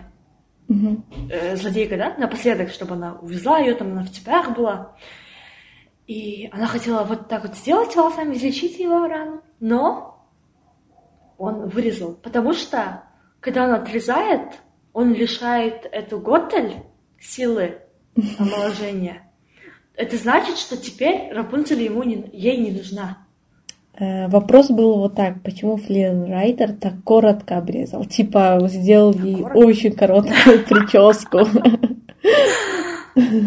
[0.68, 1.06] Мгм.
[1.30, 4.96] э, злодейка, да, напоследок, чтобы она увезла ее, там она в цепях была.
[6.08, 10.28] И она хотела вот так вот сделать волосами, излечить его рану, но
[11.38, 13.04] он вырезал, потому что
[13.40, 14.60] когда он отрезает,
[14.96, 16.78] он лишает эту готель
[17.20, 17.80] силы
[18.40, 19.24] омоложения.
[19.98, 23.18] Это значит, что теперь Рапунцель ему не, ей не нужна.
[24.00, 28.06] Э, Вопрос был вот так, почему Флинн Райдер так коротко обрезал?
[28.06, 29.58] Типа сделал ей коротко?
[29.58, 31.40] очень короткую прическу.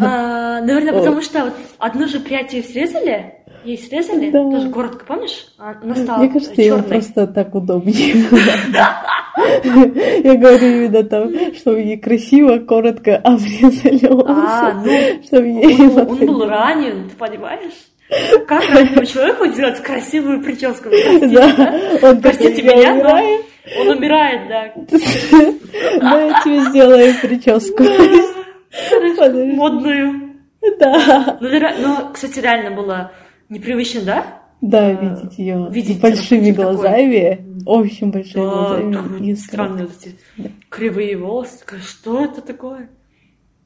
[0.02, 5.54] А, наверное, потому что одну же прядь ей срезали, ей срезали, тоже коротко, помнишь?
[5.58, 6.82] А Она стала Мне кажется, черной.
[6.82, 8.26] просто так удобнее.
[10.24, 14.74] Я говорю именно там, чтобы ей красиво, коротко обрезали А, волосы.
[14.84, 17.72] ну, Чтобы ей он, был- ранен, ты понимаешь?
[18.46, 20.88] Как раненому человеку сделать красивую прическу?
[20.88, 22.08] Простите, Да, да?
[22.08, 24.72] он Простите меня, «Я но он умирает, да.
[26.00, 27.84] но я тебе сделаю прическу.
[29.54, 30.30] Модную.
[30.78, 31.38] Да.
[31.40, 33.12] Ну, ре- ну, кстати, реально было
[33.48, 34.24] непривычно, да?
[34.60, 39.82] Да, А, видеть ее видеть большими глазами, очень большими Да, глазами.
[39.82, 40.50] вот эти Да.
[40.68, 41.64] кривые волосы.
[41.80, 42.88] Что это такое?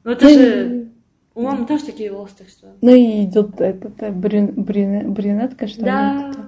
[0.03, 0.89] Ну, это же...
[1.35, 2.67] У мамы тоже такие волосы, так что...
[2.81, 5.85] Ну и идет этот э, брюн- брюне- брюнетка, что ли?
[5.85, 6.29] Да.
[6.29, 6.39] это.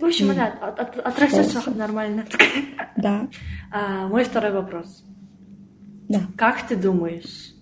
[0.00, 1.70] В общем, она от- от- отрастётся Волосы.
[1.78, 2.24] нормально.
[2.96, 3.28] Да,
[3.72, 5.04] А, мой второй вопрос.
[6.08, 6.20] да.
[6.36, 7.54] Как ты думаешь?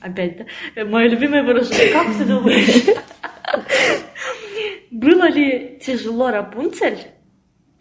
[0.00, 0.84] Опять, да?
[0.84, 1.92] Мое любимое выражение.
[1.92, 2.84] Как ты думаешь?
[4.96, 6.98] Было ли тяжело Рапунцель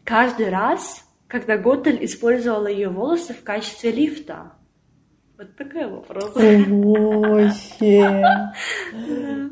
[0.03, 4.51] каждый раз, когда Готель использовала ее волосы в качестве лифта?
[5.37, 6.35] Вот такой вопрос.
[6.35, 8.21] Вообще.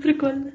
[0.01, 0.51] Прикольно.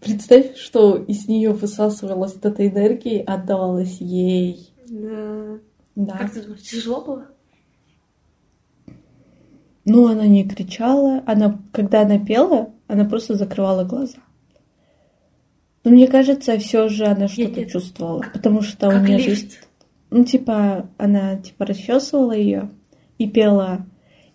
[0.00, 4.74] Представь, что из нее высасывалась эта энергия и отдавалась ей.
[4.88, 5.60] Да.
[5.94, 6.18] Да.
[6.18, 7.26] Как ты думаешь, тяжело было?
[9.84, 11.22] Ну, она не кричала.
[11.26, 14.18] Она, когда она пела, она просто закрывала глаза.
[15.88, 17.72] Но мне кажется, все же она что-то нет.
[17.72, 19.28] чувствовала, потому что у нее лифт.
[19.28, 19.60] есть
[20.10, 22.70] Ну, типа, она, типа, расчесывала ее
[23.18, 23.86] и пела,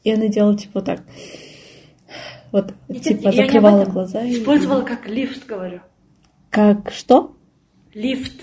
[0.04, 1.02] и она делала, типа, так.
[2.52, 4.22] Вот, Нет, типа, я не об закрывала глаза.
[4.24, 5.80] и- Использовала как лифт, говорю.
[6.52, 7.36] Как что?
[7.96, 8.42] Лифт.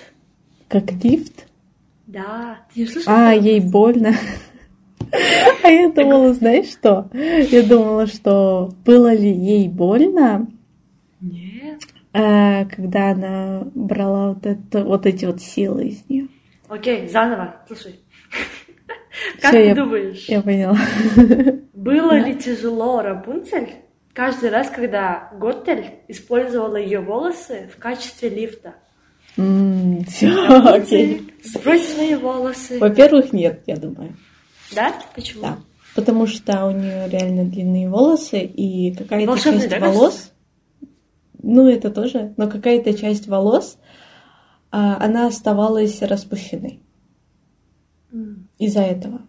[0.68, 1.46] Как лифт?
[2.08, 2.58] Да.
[2.74, 3.12] Ты не слышал?
[3.12, 4.14] А, ей больно.
[5.64, 7.08] А я думала, знаешь что?
[7.14, 10.46] Я думала, что было ли ей больно,
[11.20, 11.69] Нет.
[12.12, 16.28] А, когда она брала вот, это, вот эти вот силы из нее.
[16.68, 17.56] Окей, заново.
[17.66, 18.00] Слушай.
[19.40, 20.78] Как ты думаешь, Я поняла.
[21.74, 23.68] было ли тяжело Рапунцель
[24.12, 28.74] каждый раз, когда Готель использовала ее волосы в качестве лифта?
[29.36, 31.32] Все, окей.
[31.44, 32.78] Сбрось свои волосы.
[32.78, 34.16] Во-первых, нет, я думаю.
[34.74, 34.94] Да?
[35.14, 35.42] Почему?
[35.42, 35.58] Да.
[35.94, 40.32] потому что у нее реально длинные волосы, и какая-то часть волос,
[41.42, 43.78] ну это тоже, но какая-то часть волос,
[44.70, 46.80] а, она оставалась распущенной
[48.58, 49.22] из-за этого.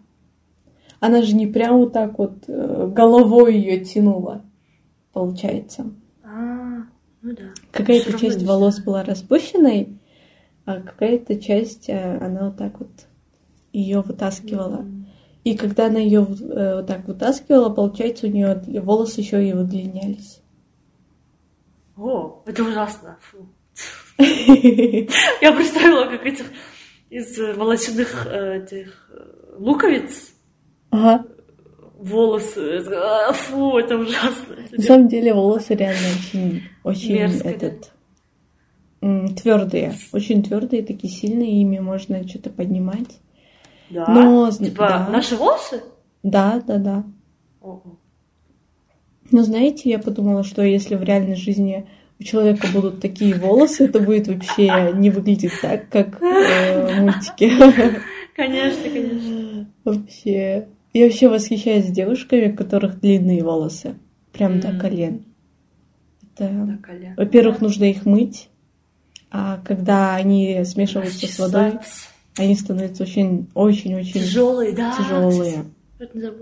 [1.00, 4.42] Она же не прям вот так вот э, головой ее тянула,
[5.12, 5.92] получается.
[6.22, 6.84] А,
[7.22, 7.54] ну да.
[7.72, 9.98] Какая-то часть волос была распущенной,
[10.64, 12.90] а какая-то часть, э, она вот так вот
[13.72, 14.78] ее вытаскивала.
[14.78, 15.08] М.
[15.42, 20.41] И когда она ее вот так вытаскивала, получается, у нее волосы еще и удлинялись.
[21.96, 23.18] О, это ужасно.
[23.20, 23.48] Фу.
[24.18, 26.46] Я представила, как этих
[27.10, 30.32] из волосяных э, этих э, луковиц
[30.90, 31.24] Ага.
[31.98, 32.82] волосы.
[32.90, 34.56] А, Фу, это ужасно.
[34.70, 37.50] На самом деле волосы реально очень, очень Мерзко, да?
[37.50, 37.92] этот
[39.36, 43.18] твердые, очень твердые, такие сильные, ими можно что-то поднимать.
[43.90, 44.06] Да?
[44.08, 45.08] Но, Типа да.
[45.10, 45.82] наши волосы?
[46.22, 47.04] Да, да, да.
[47.60, 47.96] О-о.
[49.32, 51.86] Но знаете, я подумала, что если в реальной жизни
[52.20, 57.50] у человека будут такие волосы, это будет вообще не выглядеть так, как э, мультике.
[58.36, 59.66] Конечно, конечно.
[59.84, 60.66] Вообще.
[60.94, 63.94] Я вообще восхищаюсь девушками, у которых длинные волосы.
[64.32, 64.78] Прям до М.
[64.80, 65.24] колен.
[66.36, 66.48] Это,
[66.80, 67.14] Так, Аля.
[67.18, 68.48] во-первых, нужно их мыть,
[69.30, 71.78] а когда они смешиваются с водой,
[72.38, 74.96] они становятся очень, очень, очень Тяжелые, да.
[74.96, 75.64] тяжелые.
[75.98, 76.38] Да.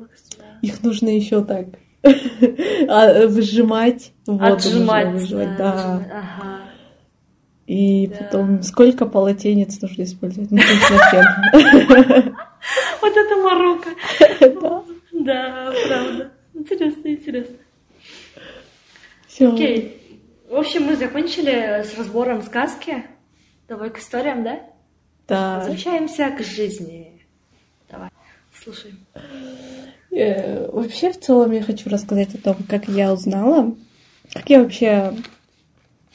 [0.63, 1.67] Их нужно еще так
[2.03, 5.09] выжимать, в воду нужно Отжимать.
[5.13, 6.05] выжимать, да.
[6.13, 6.61] Ага.
[7.67, 8.17] И Да.
[8.17, 10.51] потом сколько полотенец нужно использовать?
[10.51, 10.59] Ну.
[13.01, 13.91] Вот это Марокко.
[14.61, 14.83] Да.
[15.13, 16.31] Да, правда.
[16.55, 17.57] Интересно, интересно.
[19.29, 19.55] Всё.
[19.55, 20.21] Окей.
[20.51, 23.05] В общем, мы закончили с разбором сказки.
[23.69, 24.61] Давай к историям, да?
[25.29, 25.59] Да.
[25.59, 27.23] Возвращаемся к жизни.
[27.91, 28.09] Давай,
[28.63, 28.95] слушай.
[30.11, 33.75] Э, Вообще, в целом, я хочу рассказать о том, как я узнала,
[34.33, 35.15] как я вообще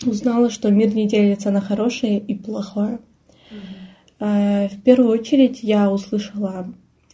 [0.05, 2.99] узнала, что мир не делится на хорошее и плохое.
[4.19, 6.73] Э, В первую очередь я услышала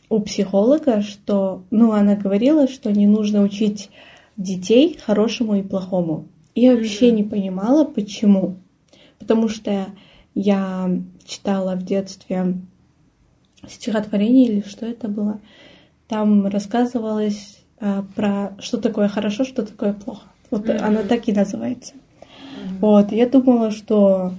[0.09, 3.89] у психолога, что, ну, она говорила, что не нужно учить
[4.37, 6.27] детей хорошему и плохому.
[6.53, 8.57] И я вообще не понимала, почему.
[9.19, 9.87] Потому что
[10.35, 10.89] я
[11.25, 12.55] читала в детстве
[13.67, 15.39] стихотворение или что это было.
[16.07, 20.27] Там рассказывалось а, про что такое хорошо, что такое плохо.
[20.49, 20.83] Вот Мгм.
[20.83, 21.93] она так и называется.
[22.79, 24.33] Вот, я думала, что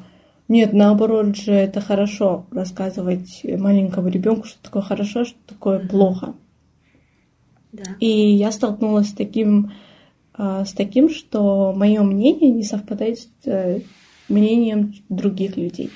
[0.49, 5.89] нет, наоборот же это хорошо рассказывать маленькому ребенку, что такое хорошо, что такое Мгм.
[5.89, 6.35] плохо.
[7.73, 7.85] Да.
[8.01, 9.73] И я столкнулась с таким,
[10.35, 13.81] а, с таким, что мое мнение не совпадает с э,
[14.29, 15.91] мнением других людей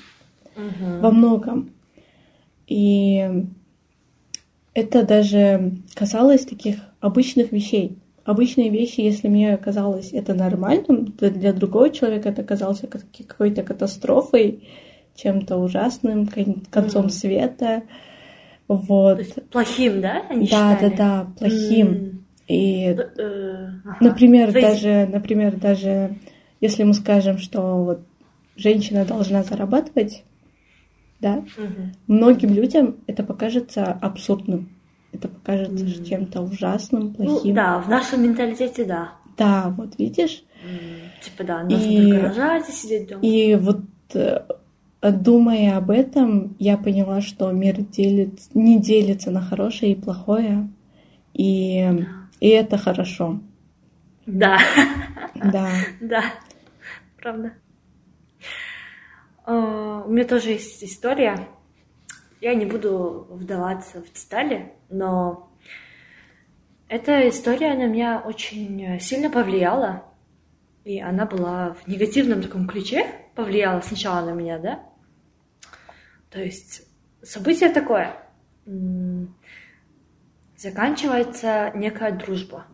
[0.57, 1.01] Мгм.
[1.01, 1.71] во многом.
[2.67, 3.16] И
[4.75, 7.99] это даже касалось таких обычных вещей.
[8.25, 13.63] Обычные вещи, если мне казалось это нормальным, то для другого человека это казалось как- какой-то
[13.63, 14.65] катастрофой,
[15.15, 17.11] чем-то ужасным, кон- концом Мгм.
[17.11, 17.83] света.
[18.67, 19.19] То Вот.
[19.21, 20.23] есть плохим, да?
[20.29, 20.97] Они Да, да, считали?
[20.97, 21.87] да, плохим.
[21.87, 22.25] М.
[22.49, 23.97] И Д- э, ага.
[24.01, 26.17] Например, То есть- даже, например, даже
[26.61, 28.01] если мы скажем, что вот
[28.57, 30.25] женщина должна зарабатывать,
[31.21, 31.93] да, Мгм.
[32.07, 34.69] многим людям это покажется абсурдным.
[35.13, 36.05] Это покажется Мгм.
[36.05, 37.55] чем-то ужасным, Ну, плохим.
[37.55, 39.13] да, в нашем менталитете, да.
[39.39, 40.43] Да, вот видишь.
[40.65, 43.21] М, Типа, да, нужно И- только рожать и сидеть дома.
[43.23, 43.81] И вот
[44.15, 44.41] э,
[45.03, 50.69] думая об этом, я поняла, что мир делит, не делится на хорошее и плохое.
[51.35, 52.07] И, Да.
[52.41, 53.41] и это хорошо.
[54.27, 54.59] Да,
[55.35, 55.69] Да.
[56.01, 56.23] да,
[57.21, 57.53] правда.
[59.47, 61.49] А, У меня тоже есть история.
[62.41, 65.51] Я не буду вдаваться в детали, но
[66.89, 70.05] эта история на меня очень сильно повлияла.
[70.85, 74.83] И она была в негативном таком ключе, повлияла сначала на меня, да?
[76.31, 76.83] То есть
[77.23, 78.17] событие такое.
[80.57, 82.67] Заканчивается некая дружба.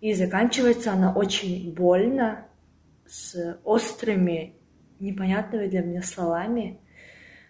[0.00, 2.46] И заканчивается она очень больно,
[3.06, 4.56] с острыми,
[5.00, 6.78] непонятными для меня словами,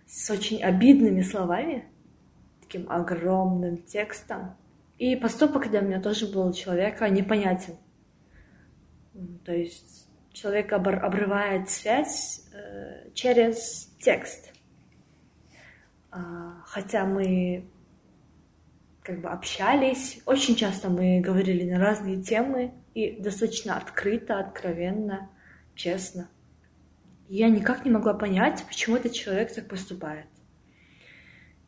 [0.07, 1.85] с очень обидными словами,
[2.61, 4.57] таким огромным текстом.
[4.99, 7.75] И поступок для меня тоже был человека непонятен.
[9.45, 14.53] То есть человек обрывает связь э, через текст.
[16.11, 17.65] А, Хотя мы
[19.03, 25.31] как бы общались, очень часто мы говорили на разные темы и достаточно открыто, откровенно,
[25.75, 26.29] честно.
[27.29, 30.27] И я никак не могла понять, почему этот человек так поступает.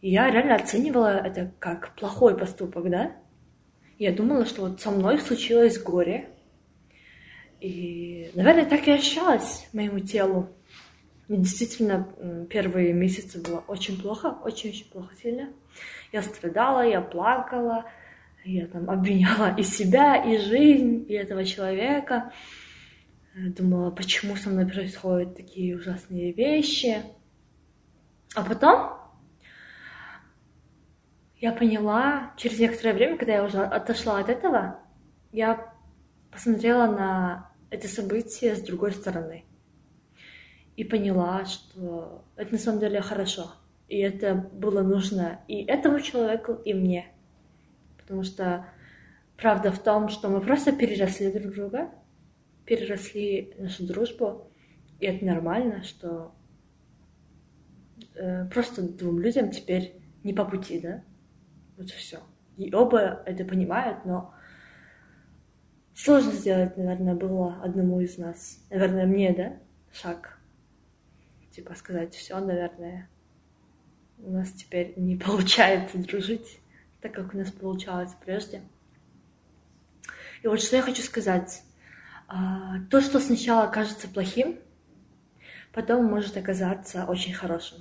[0.01, 3.17] И я реально оценивала это как плохой поступок, да?
[3.99, 6.29] Я думала, что вот со мной случилось горе.
[7.61, 10.49] И, наверное, так и ощущалось моему телу.
[11.27, 15.53] Мне действительно первые месяцы было очень плохо, очень-очень плохо сильно.
[16.13, 17.85] Я страдала, я плакала,
[18.45, 22.33] я там обвиняла и себя, и жизнь, и этого человека.
[23.47, 27.03] Думала, почему со мной происходят такие ужасные вещи.
[28.35, 28.99] А потом
[31.37, 34.81] я поняла, через некоторое время, когда я уже отошла от этого,
[35.31, 35.73] я
[36.33, 39.45] посмотрела на это событие с другой стороны
[40.77, 43.53] и поняла, что это на самом деле хорошо.
[43.89, 47.07] И это было нужно и этому человеку, и мне.
[47.99, 48.67] Потому что
[49.37, 51.91] правда в том, что мы просто переросли друг друга,
[52.69, 54.53] переросли нашу дружбу,
[55.01, 56.35] и это нормально, что
[58.15, 61.03] э, просто двум людям теперь не по пути, да?
[61.79, 62.19] Вот все.
[62.59, 64.35] И оба это понимают, но
[65.95, 68.63] сложно сделать, наверное, было одному из нас.
[68.69, 69.59] Наверное, мне, да,
[69.91, 70.39] шаг.
[71.51, 73.09] Типа сказать, все, наверное,
[74.19, 76.61] у нас теперь не получается дружить,
[77.01, 78.61] так как у нас получалось прежде.
[80.43, 81.63] И вот что я хочу сказать.
[82.29, 84.59] А, то, что сначала кажется плохим,
[85.73, 87.79] потом может оказаться очень хорошим.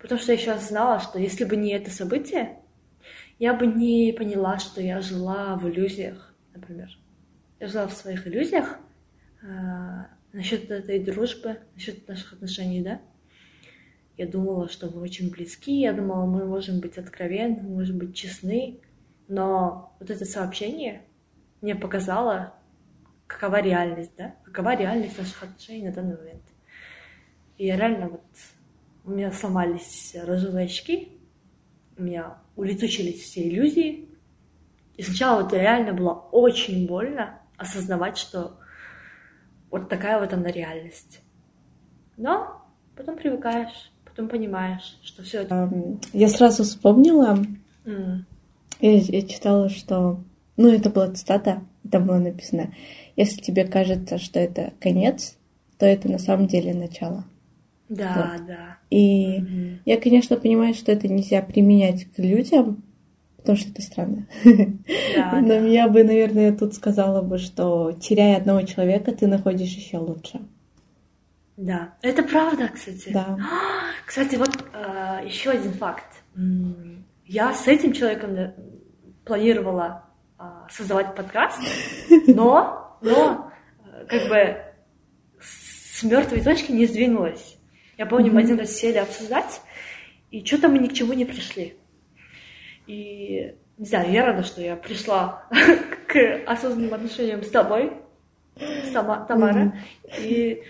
[0.00, 2.58] Потому что я еще знала, что если бы не это событие,
[3.38, 6.88] я бы не поняла, что я жила в иллюзиях, например.
[7.60, 8.78] Я жила в своих иллюзиях
[9.42, 9.46] э,
[10.32, 13.00] насчет этой дружбы, насчет наших отношений, да.
[14.16, 18.16] Я думала, что мы очень близки, я думала, мы можем быть откровенны, мы можем быть
[18.16, 18.80] честны,
[19.28, 21.02] но вот это сообщение
[21.60, 22.54] мне показало,
[23.28, 26.42] какова реальность, да, какова реальность наших отношений на данный момент.
[27.58, 28.24] И я реально вот,
[29.04, 31.12] у меня сломались розовые очки,
[31.96, 34.08] у меня улетучились все иллюзии.
[34.96, 38.58] И сначала вот реально было очень больно осознавать, что
[39.70, 41.20] вот такая вот она реальность.
[42.16, 42.62] Но
[42.96, 45.70] потом привыкаешь, потом понимаешь, что все это...
[46.12, 47.38] Я сразу вспомнила,
[47.84, 48.20] mm.
[48.80, 50.20] я, я читала, что...
[50.56, 52.74] Ну, это была цитата, там было написано,
[53.18, 55.36] если тебе кажется, что это конец,
[55.76, 57.24] то это на самом деле начало.
[57.88, 58.46] Да, вот.
[58.46, 58.78] да.
[58.90, 59.80] И угу.
[59.84, 62.84] я, конечно, понимаю, что это нельзя применять к людям,
[63.38, 64.28] потому что это странно.
[64.44, 65.58] Да, Но да.
[65.66, 70.40] я бы, наверное, тут сказала бы, что теряя одного человека, ты находишь еще лучше.
[71.56, 73.10] Да, это правда, кстати.
[73.12, 73.36] Да.
[74.06, 76.22] Кстати, вот э, еще один факт.
[77.26, 78.54] Я с этим человеком э,
[79.24, 80.04] планировала
[80.38, 81.60] э, создавать подкаст,
[82.28, 83.52] но, но
[83.84, 84.62] э, как бы
[85.40, 87.58] с мертвой точки не сдвинулась.
[87.96, 89.60] Я помню, мы один раз сели обсуждать,
[90.30, 91.76] и что-то мы ни к чему не пришли.
[92.86, 95.46] И не знаю, я рада, что я пришла
[96.06, 97.92] к осознанным отношениям с тобой,
[98.56, 99.74] с Тома, Тамара.
[100.18, 100.62] И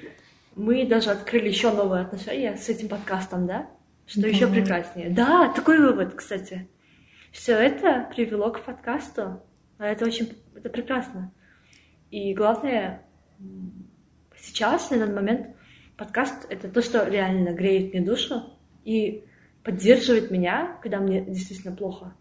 [0.57, 3.68] мы даже открыли еще новые отношения с этим подкастом, да?
[4.07, 4.29] Что да.
[4.29, 5.11] еще прекраснее.
[5.11, 6.68] Да, такой вывод, кстати.
[7.31, 9.43] Все это привело к подкасту.
[9.79, 11.33] А это очень это прекрасно.
[12.11, 13.03] И главное,
[14.37, 15.47] сейчас, на этот момент,
[15.97, 18.43] подкаст— это то, что реально греет мне душу
[18.85, 19.25] и
[19.63, 22.15] поддерживает меня, когда мне действительно плохо.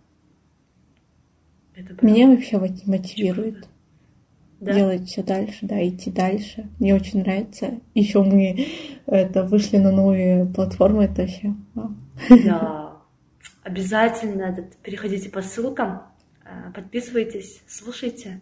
[1.75, 2.05] Это.
[2.05, 3.67] Меня вообще мотивирует
[4.59, 4.73] да?
[4.73, 6.69] делать все дальше, да, идти дальше.
[6.79, 7.79] Мне очень нравится.
[7.93, 8.65] Еще мы
[9.05, 11.53] это вышли на новые платформы, это вообще.
[11.73, 11.91] Вау.
[12.43, 12.97] Да.
[13.63, 16.03] Обязательно переходите по ссылкам,
[16.45, 18.41] э, подписывайтесь, слушайте,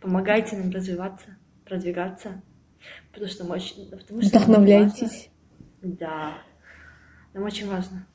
[0.00, 2.42] помогайте нам развиваться, продвигаться.
[3.12, 3.90] Потому что мы очень...
[3.90, 5.28] Потому что Вдохновляйтесь.
[5.82, 6.38] Да.
[7.34, 8.06] Нам очень важно.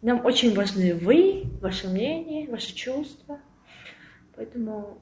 [0.00, 3.40] Нам очень важны вы, ваше мнение, ваши чувства.
[4.34, 5.00] Поэтому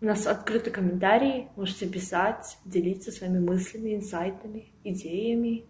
[0.00, 5.64] у нас открыты комментарии, можете писать, делиться своими мыслями, инсайтами, идеями.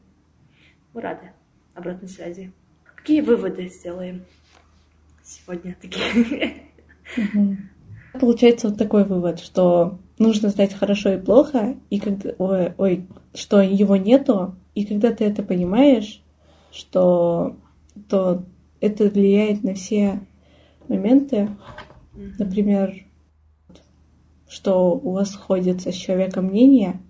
[0.95, 1.33] Мы рады
[1.75, 2.53] обратной связи.
[2.85, 4.25] Какие выводы сделаем
[5.25, 6.63] сегодня такие?
[8.21, 13.61] Получается вот такой вывод, что нужно знать хорошо и плохо, и когда, ой, ой, что
[13.61, 16.23] его нету, и когда ты это понимаешь,
[16.71, 17.57] что
[18.09, 18.45] то
[18.81, 20.21] это влияет на все
[20.89, 21.51] моменты,
[22.39, 23.07] например,
[24.49, 27.01] что у вас сходится с человеком мнение,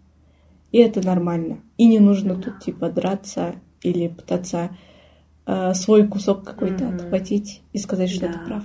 [0.71, 1.61] и это нормально.
[1.77, 4.77] И не нужно тут типа драться или пытаться
[5.47, 6.95] э, свой кусок какой-то mm-hmm.
[6.95, 8.33] отхватить и сказать, что да.
[8.33, 8.65] ты прав.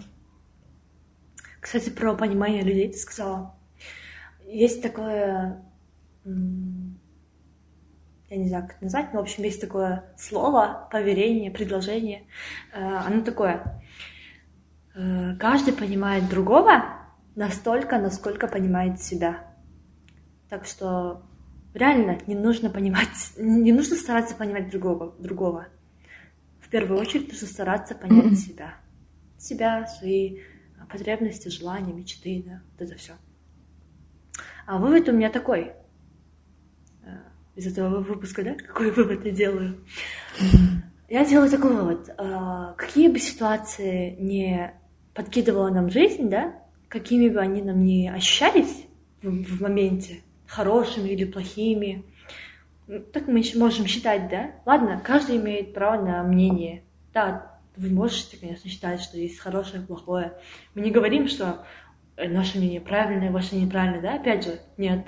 [1.68, 3.54] Кстати, про понимание людей ты сказала.
[4.46, 5.62] Есть такое,
[6.24, 6.32] я
[8.38, 12.24] не знаю, как это назвать, но, в общем, есть такое слово, поверение, предложение.
[12.72, 13.84] Э, оно такое.
[14.96, 16.86] э, каждый понимает другого
[17.36, 19.46] настолько, насколько понимает себя.
[20.48, 21.24] Так что
[21.74, 25.68] реально не нужно понимать, не нужно стараться понимать другого, другого.
[26.62, 28.76] В первую очередь нужно стараться понять себя.
[29.38, 30.40] Себя, свои
[30.90, 33.14] потребности, желания, мечты, да, вот это все.
[34.66, 35.74] А вывод у меня такой.
[37.04, 37.18] Э,
[37.56, 38.56] из этого выпуска, да?
[38.56, 39.86] Какой вывод я делаю?
[41.10, 42.10] Я делаю такой вывод.
[42.18, 44.74] Э, какие бы ситуации не
[45.14, 46.54] подкидывала нам жизнь, да,
[46.90, 48.86] какими бы они нам не ощущались
[49.22, 52.06] в, в моменте, хорошими или плохими,
[53.12, 54.52] так мы можем считать, да?
[54.66, 56.84] Ладно, каждый имеет право на мнение.
[57.14, 60.34] Да, вы можете, конечно, считать, что есть хорошее, плохое.
[60.74, 61.66] Мы не говорим, что
[62.16, 64.16] э, наше мнение правильное, ваше неправильное, да?
[64.16, 65.08] Опять же, нет.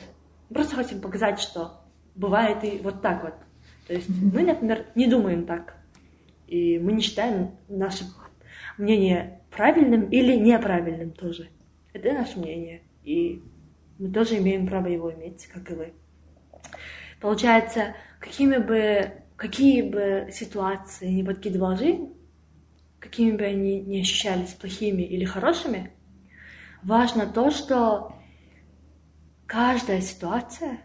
[0.49, 1.82] Мы просто хотим показать, что
[2.15, 3.34] бывает и вот так вот.
[3.88, 5.76] То есть мы, например, не думаем так.
[6.47, 8.05] И мы не считаем наше
[8.78, 11.49] мнение правильным или неправильным тоже.
[11.93, 12.84] Это наше мнение.
[13.03, 13.41] И
[13.97, 15.93] мы тоже имеем право его иметь, как и вы.
[17.20, 22.13] Получается, какими бы, какие бы ситуации не подкидывала жизнь,
[22.99, 25.91] какими бы они ни ощущались плохими или хорошими,
[26.83, 28.15] важно то, что
[29.45, 30.79] каждая ситуация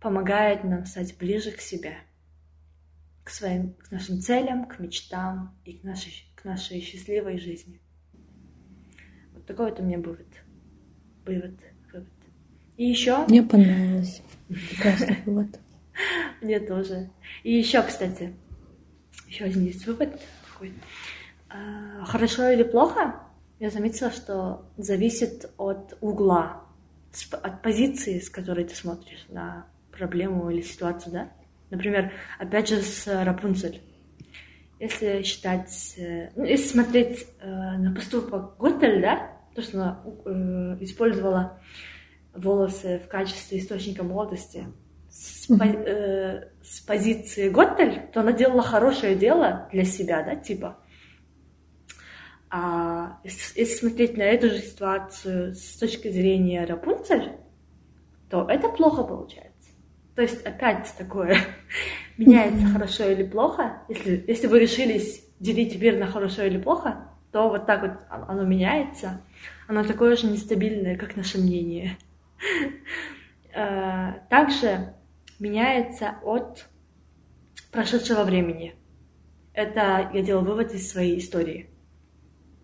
[0.00, 1.98] помогает нам стать ближе к себе,
[3.24, 7.80] к своим, к нашим целям, к мечтам и к нашей, к нашей счастливой жизни.
[9.34, 10.26] Вот такой вот у меня вывод.
[11.26, 11.54] Вывод.
[11.92, 12.08] вывод.
[12.76, 13.26] И еще...
[13.26, 14.22] Мне понравилось.
[14.48, 15.60] Прекрасный вывод.
[16.40, 17.10] Мне тоже.
[17.42, 18.32] И еще, кстати,
[19.28, 20.18] еще один есть вывод
[20.60, 20.74] такой.
[21.48, 23.14] А, хорошо или плохо?
[23.58, 26.62] Я заметила, что зависит от угла,
[27.42, 31.30] от позиции, с которой ты смотришь на проблему или ситуацию, да?
[31.70, 33.80] Например, опять же, с Рапунцель.
[34.78, 40.78] Если считать, э, ну, если смотреть э, на поступок Готель, да, то, что она э,
[40.80, 41.60] использовала
[42.34, 44.66] волосы в качестве источника молодости
[45.20, 50.78] с, по, э, с позиции Готель, то она делала хорошее дело для себя, да, типа.
[52.48, 57.32] А если смотреть на эту же ситуацию с точки зрения Рапунцель,
[58.30, 59.70] то это плохо получается.
[60.16, 61.36] То есть опять такое
[62.16, 63.82] меняется хорошо или плохо.
[63.88, 68.44] Если, если вы решились делить мир на хорошо или плохо, то вот так вот оно
[68.44, 69.20] меняется.
[69.68, 71.98] Оно такое же нестабильное, как наше мнение.
[73.52, 74.94] Э, также
[75.40, 76.68] меняется от
[77.72, 78.74] прошедшего времени.
[79.52, 81.70] Это я делала вывод из своей истории.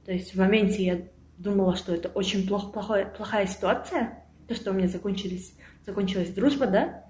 [0.05, 1.09] То есть в моменте я
[1.39, 6.67] думала, что это очень плохо, плохая, плохая ситуация, то, что у меня закончились, закончилась дружба,
[6.67, 7.05] да,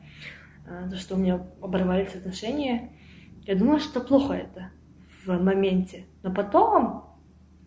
[0.66, 2.92] а, то, что у меня оборвались отношения.
[3.42, 4.70] Я думала, что плохо это
[5.24, 6.06] в моменте.
[6.22, 7.04] Но потом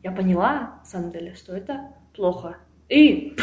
[0.03, 2.57] я поняла, на самом деле, что это плохо.
[2.89, 3.37] И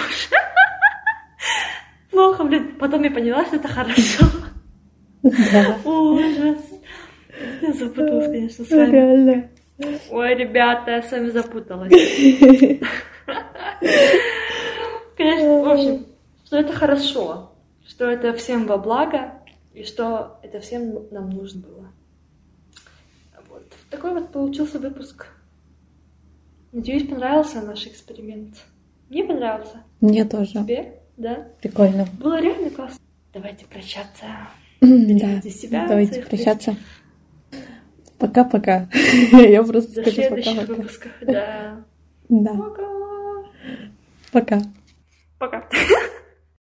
[2.11, 2.77] плохо, блин.
[2.79, 4.27] Потом я поняла, что это хорошо.
[5.85, 6.59] Ужас.
[7.61, 8.91] Я запуталась, конечно, с вами.
[8.91, 9.49] Реально.
[10.11, 11.93] Ой, ребята, я с вами запуталась.
[15.17, 16.07] Конечно, в общем,
[16.45, 17.53] что это хорошо,
[17.87, 19.33] что это всем во благо,
[19.75, 21.93] и что это всем нам нужно было.
[23.49, 23.65] Вот.
[23.91, 25.27] Такой вот получился выпуск.
[26.73, 28.55] Надеюсь, понравился наш эксперимент.
[29.09, 29.83] Мне понравился.
[30.01, 30.53] Мне тоже.
[30.53, 31.01] Тебе?
[31.17, 31.49] Да?
[31.61, 32.07] Прикольно.
[32.19, 32.99] Было реально классно.
[33.33, 34.27] Давайте прощаться.
[34.81, 36.77] Да, себя, давайте прощаться.
[38.19, 38.89] Пока-пока.
[39.33, 41.85] Я просто До следующих выпусков, да.
[42.29, 42.53] Да.
[42.55, 42.83] Пока.
[44.33, 44.63] Пока.
[45.39, 45.69] Пока.